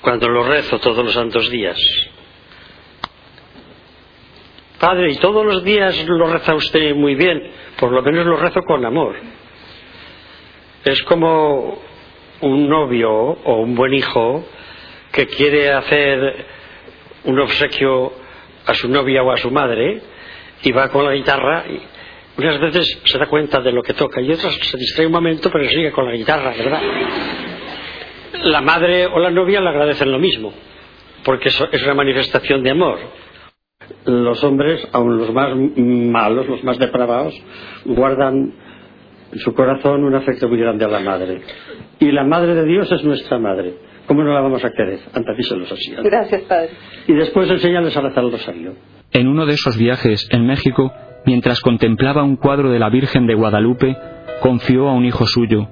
cuando 0.00 0.28
lo 0.28 0.42
rezo 0.42 0.80
todos 0.80 1.04
los 1.04 1.14
santos 1.14 1.48
días. 1.48 1.78
Padre, 4.80 5.12
y 5.12 5.16
todos 5.18 5.46
los 5.46 5.62
días 5.62 6.04
lo 6.08 6.26
reza 6.26 6.56
usted 6.56 6.96
muy 6.96 7.14
bien, 7.14 7.52
por 7.78 7.92
lo 7.92 8.02
menos 8.02 8.26
lo 8.26 8.36
rezo 8.36 8.62
con 8.62 8.84
amor. 8.84 9.14
Es 10.84 11.00
como 11.04 11.78
un 12.40 12.68
novio 12.68 13.12
o 13.12 13.60
un 13.60 13.76
buen 13.76 13.94
hijo 13.94 14.44
que 15.12 15.28
quiere 15.28 15.70
hacer 15.70 16.46
un 17.22 17.38
obsequio 17.38 18.12
a 18.66 18.74
su 18.74 18.88
novia 18.88 19.22
o 19.22 19.30
a 19.30 19.36
su 19.36 19.52
madre 19.52 20.02
y 20.64 20.72
va 20.72 20.88
con 20.88 21.04
la 21.04 21.12
guitarra 21.12 21.64
y 21.68 21.80
unas 22.38 22.60
veces 22.60 23.00
se 23.04 23.18
da 23.18 23.26
cuenta 23.26 23.60
de 23.60 23.72
lo 23.72 23.82
que 23.82 23.94
toca 23.94 24.20
y 24.20 24.32
otras 24.32 24.54
se 24.54 24.78
distrae 24.78 25.06
un 25.06 25.12
momento 25.12 25.50
pero 25.50 25.68
sigue 25.68 25.92
con 25.92 26.06
la 26.06 26.12
guitarra, 26.12 26.52
¿verdad? 26.56 26.80
La 28.44 28.60
madre 28.60 29.06
o 29.06 29.18
la 29.18 29.30
novia 29.30 29.60
le 29.60 29.68
agradecen 29.68 30.10
lo 30.10 30.18
mismo 30.18 30.52
porque 31.24 31.48
eso 31.48 31.68
es 31.70 31.82
una 31.82 31.94
manifestación 31.94 32.62
de 32.62 32.70
amor. 32.70 32.98
Los 34.04 34.42
hombres, 34.44 34.86
aun 34.92 35.18
los 35.18 35.32
más 35.32 35.54
malos, 35.76 36.48
los 36.48 36.64
más 36.64 36.78
depravados, 36.78 37.34
guardan 37.84 38.54
en 39.32 39.38
su 39.38 39.54
corazón 39.54 40.04
un 40.04 40.14
afecto 40.14 40.48
muy 40.48 40.58
grande 40.58 40.84
a 40.84 40.88
la 40.88 41.00
madre. 41.00 41.42
Y 41.98 42.10
la 42.12 42.24
madre 42.24 42.54
de 42.54 42.64
Dios 42.64 42.90
es 42.92 43.02
nuestra 43.04 43.38
madre. 43.38 43.74
¿Cómo 44.06 44.22
no 44.24 44.32
la 44.32 44.40
vamos 44.40 44.64
a 44.64 44.70
querer? 44.70 45.00
Antadíselos 45.12 45.70
así. 45.70 45.94
Gracias, 46.02 46.42
Padre. 46.42 46.70
Y 47.06 47.14
después 47.14 47.48
enseñarles 47.48 47.96
a 47.96 48.00
rezar 48.00 48.24
el 48.24 48.32
rosario. 48.32 48.74
En 49.12 49.28
uno 49.28 49.46
de 49.46 49.54
esos 49.54 49.76
viajes 49.78 50.28
en 50.30 50.46
México, 50.46 50.92
mientras 51.26 51.60
contemplaba 51.60 52.22
un 52.22 52.36
cuadro 52.36 52.70
de 52.70 52.78
la 52.78 52.88
Virgen 52.88 53.26
de 53.26 53.34
Guadalupe, 53.34 53.96
confió 54.40 54.88
a 54.88 54.92
un 54.92 55.04
hijo 55.04 55.26
suyo. 55.26 55.68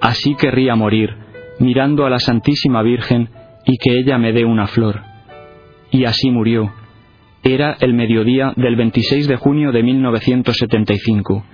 Así 0.00 0.34
querría 0.34 0.74
morir, 0.74 1.14
mirando 1.60 2.04
a 2.04 2.10
la 2.10 2.18
Santísima 2.18 2.82
Virgen 2.82 3.28
y 3.64 3.78
que 3.78 3.98
ella 3.98 4.18
me 4.18 4.32
dé 4.32 4.44
una 4.44 4.66
flor. 4.66 5.00
Y 5.90 6.04
así 6.04 6.30
murió. 6.30 6.72
Era 7.44 7.76
el 7.80 7.94
mediodía 7.94 8.52
del 8.56 8.76
26 8.76 9.28
de 9.28 9.36
junio 9.36 9.72
de 9.72 9.82
1975. 9.82 11.44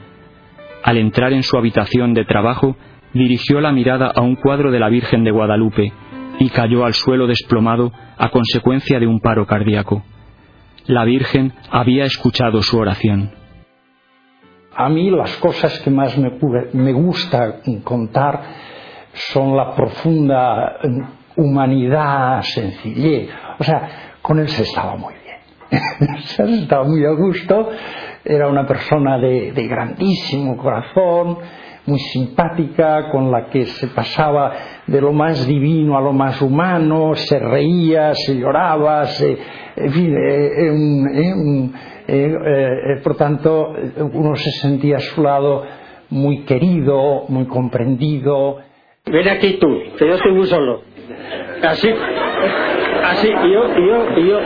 Al 0.83 0.97
entrar 0.97 1.33
en 1.33 1.43
su 1.43 1.57
habitación 1.57 2.14
de 2.14 2.25
trabajo, 2.25 2.77
dirigió 3.12 3.61
la 3.61 3.73
mirada 3.73 4.12
a 4.14 4.21
un 4.21 4.37
cuadro 4.37 4.71
de 4.71 4.81
la 4.81 4.88
Virgen 4.88 5.25
de 5.25 5.31
Guadalupe 5.31 5.93
y 6.38 6.51
cayó 6.51 6.85
al 6.85 6.95
suelo 6.95 7.27
desplomado 7.27 7.93
a 8.17 8.31
consecuencia 8.31 9.01
de 9.01 9.07
un 9.07 9.21
paro 9.21 9.47
cardíaco. 9.47 10.03
La 10.88 11.05
Virgen 11.05 11.53
había 11.70 12.05
escuchado 12.05 12.62
su 12.62 12.79
oración. 12.79 13.31
A 14.74 14.88
mí 14.88 15.11
las 15.11 15.37
cosas 15.37 15.79
que 15.81 15.90
más 15.90 16.16
me, 16.16 16.92
gusta 16.92 17.61
contar 17.85 18.40
son 19.12 19.55
la 19.55 19.74
profunda 19.74 20.79
humanidad, 21.37 22.40
sencillez. 22.40 23.29
O 23.59 23.64
sea, 23.64 24.14
con 24.22 24.38
él 24.38 24.48
se 24.48 24.62
estaba 24.62 24.96
muy 24.96 25.12
bien. 25.12 26.20
se 26.22 26.44
estaba 26.44 26.85
muy 26.85 27.05
a 27.05 27.11
gusto. 27.11 27.68
Era 28.24 28.48
una 28.48 28.66
persona 28.66 29.18
de 29.18 29.68
grandísimo 29.68 30.57
corazón, 30.57 31.37
muy 31.88 31.98
simpática, 31.98 33.09
con 33.11 33.31
la 33.31 33.46
que 33.46 33.64
se 33.64 33.87
pasaba 33.88 34.53
de 34.87 35.01
lo 35.01 35.12
más 35.12 35.46
divino 35.46 35.96
a 35.96 36.03
lo 36.03 36.12
más 36.12 36.40
humano, 36.42 37.14
se 37.14 37.38
reía, 37.38 38.14
se 38.14 38.37
lloraba, 38.37 39.07
se, 39.07 39.38
en 39.74 39.92
fin, 39.92 40.14
eh, 40.14 41.72
eh, 42.07 42.35
eh, 42.37 43.01
por 43.03 43.16
tanto, 43.16 43.72
uno 44.12 44.37
se 44.37 44.51
sentía 44.61 44.96
a 44.96 45.01
su 45.01 45.22
lado 45.22 45.64
muy 46.11 46.44
querido, 46.44 47.24
muy 47.29 47.46
comprendido. 47.46 48.59
Ven 49.07 49.29
aquí 49.29 49.59
tú, 49.59 49.68
que 49.98 50.07
yo 50.07 50.14
estoy 50.14 50.33
muy 50.33 50.46
solo. 50.46 50.83
Así, 51.62 51.88
así, 53.05 53.29
yo, 53.29 53.62
yo, 53.79 54.18
yo, 54.20 54.40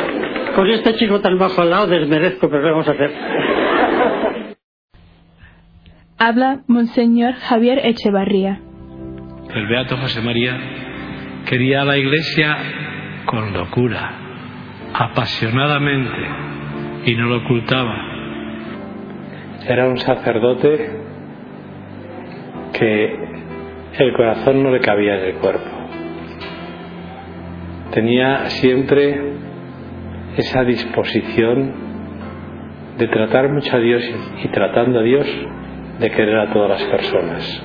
con 0.55 0.70
este 0.70 0.94
chico 0.94 1.20
tan 1.20 1.37
bajo 1.38 1.61
al 1.61 1.70
lado 1.70 1.87
desmerezco, 1.88 2.48
pero 2.48 2.62
¿qué 2.62 2.70
vamos 2.70 2.87
a 2.87 2.92
hacer? 2.92 4.52
Habla 6.24 6.61
Monseñor 6.68 7.35
Javier 7.35 7.80
Echevarría. 7.85 8.61
El 9.52 9.66
Beato 9.66 9.96
José 9.96 10.20
María 10.20 10.56
quería 11.46 11.82
a 11.82 11.85
la 11.85 11.98
Iglesia 11.98 12.56
con 13.26 13.52
locura, 13.52 14.12
apasionadamente, 14.94 16.20
y 17.06 17.16
no 17.16 17.26
lo 17.26 17.38
ocultaba. 17.38 17.96
Era 19.66 19.88
un 19.88 19.98
sacerdote 19.98 20.90
que 22.72 23.16
el 23.98 24.12
corazón 24.12 24.62
no 24.62 24.70
le 24.70 24.78
cabía 24.78 25.18
en 25.18 25.24
el 25.24 25.35
cuerpo. 25.40 25.70
Tenía 27.94 28.48
siempre 28.48 29.20
esa 30.37 30.62
disposición 30.62 31.74
de 32.96 33.08
tratar 33.08 33.48
mucho 33.48 33.74
a 33.74 33.80
Dios 33.80 34.04
y 34.44 34.48
tratando 34.50 35.00
a 35.00 35.02
Dios 35.02 35.26
de 35.98 36.11
querer 36.11 36.38
a 36.38 36.52
todas 36.52 36.81
las 36.81 36.83
personas. 36.90 37.62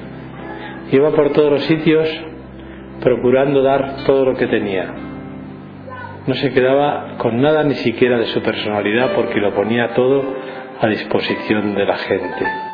Iba 0.91 1.11
por 1.11 1.31
todos 1.33 1.51
los 1.51 1.63
sitios 1.63 2.09
procurando 3.01 3.61
dar 3.61 4.03
todo 4.05 4.25
lo 4.25 4.35
que 4.35 4.47
tenía. 4.47 4.93
No 6.25 6.33
se 6.33 6.53
quedaba 6.53 7.17
con 7.17 7.41
nada 7.41 7.63
ni 7.63 7.75
siquiera 7.75 8.17
de 8.17 8.25
su 8.27 8.41
personalidad 8.41 9.13
porque 9.15 9.39
lo 9.39 9.53
ponía 9.53 9.93
todo 9.93 10.23
a 10.79 10.87
disposición 10.87 11.75
de 11.75 11.85
la 11.85 11.97
gente. 11.97 12.66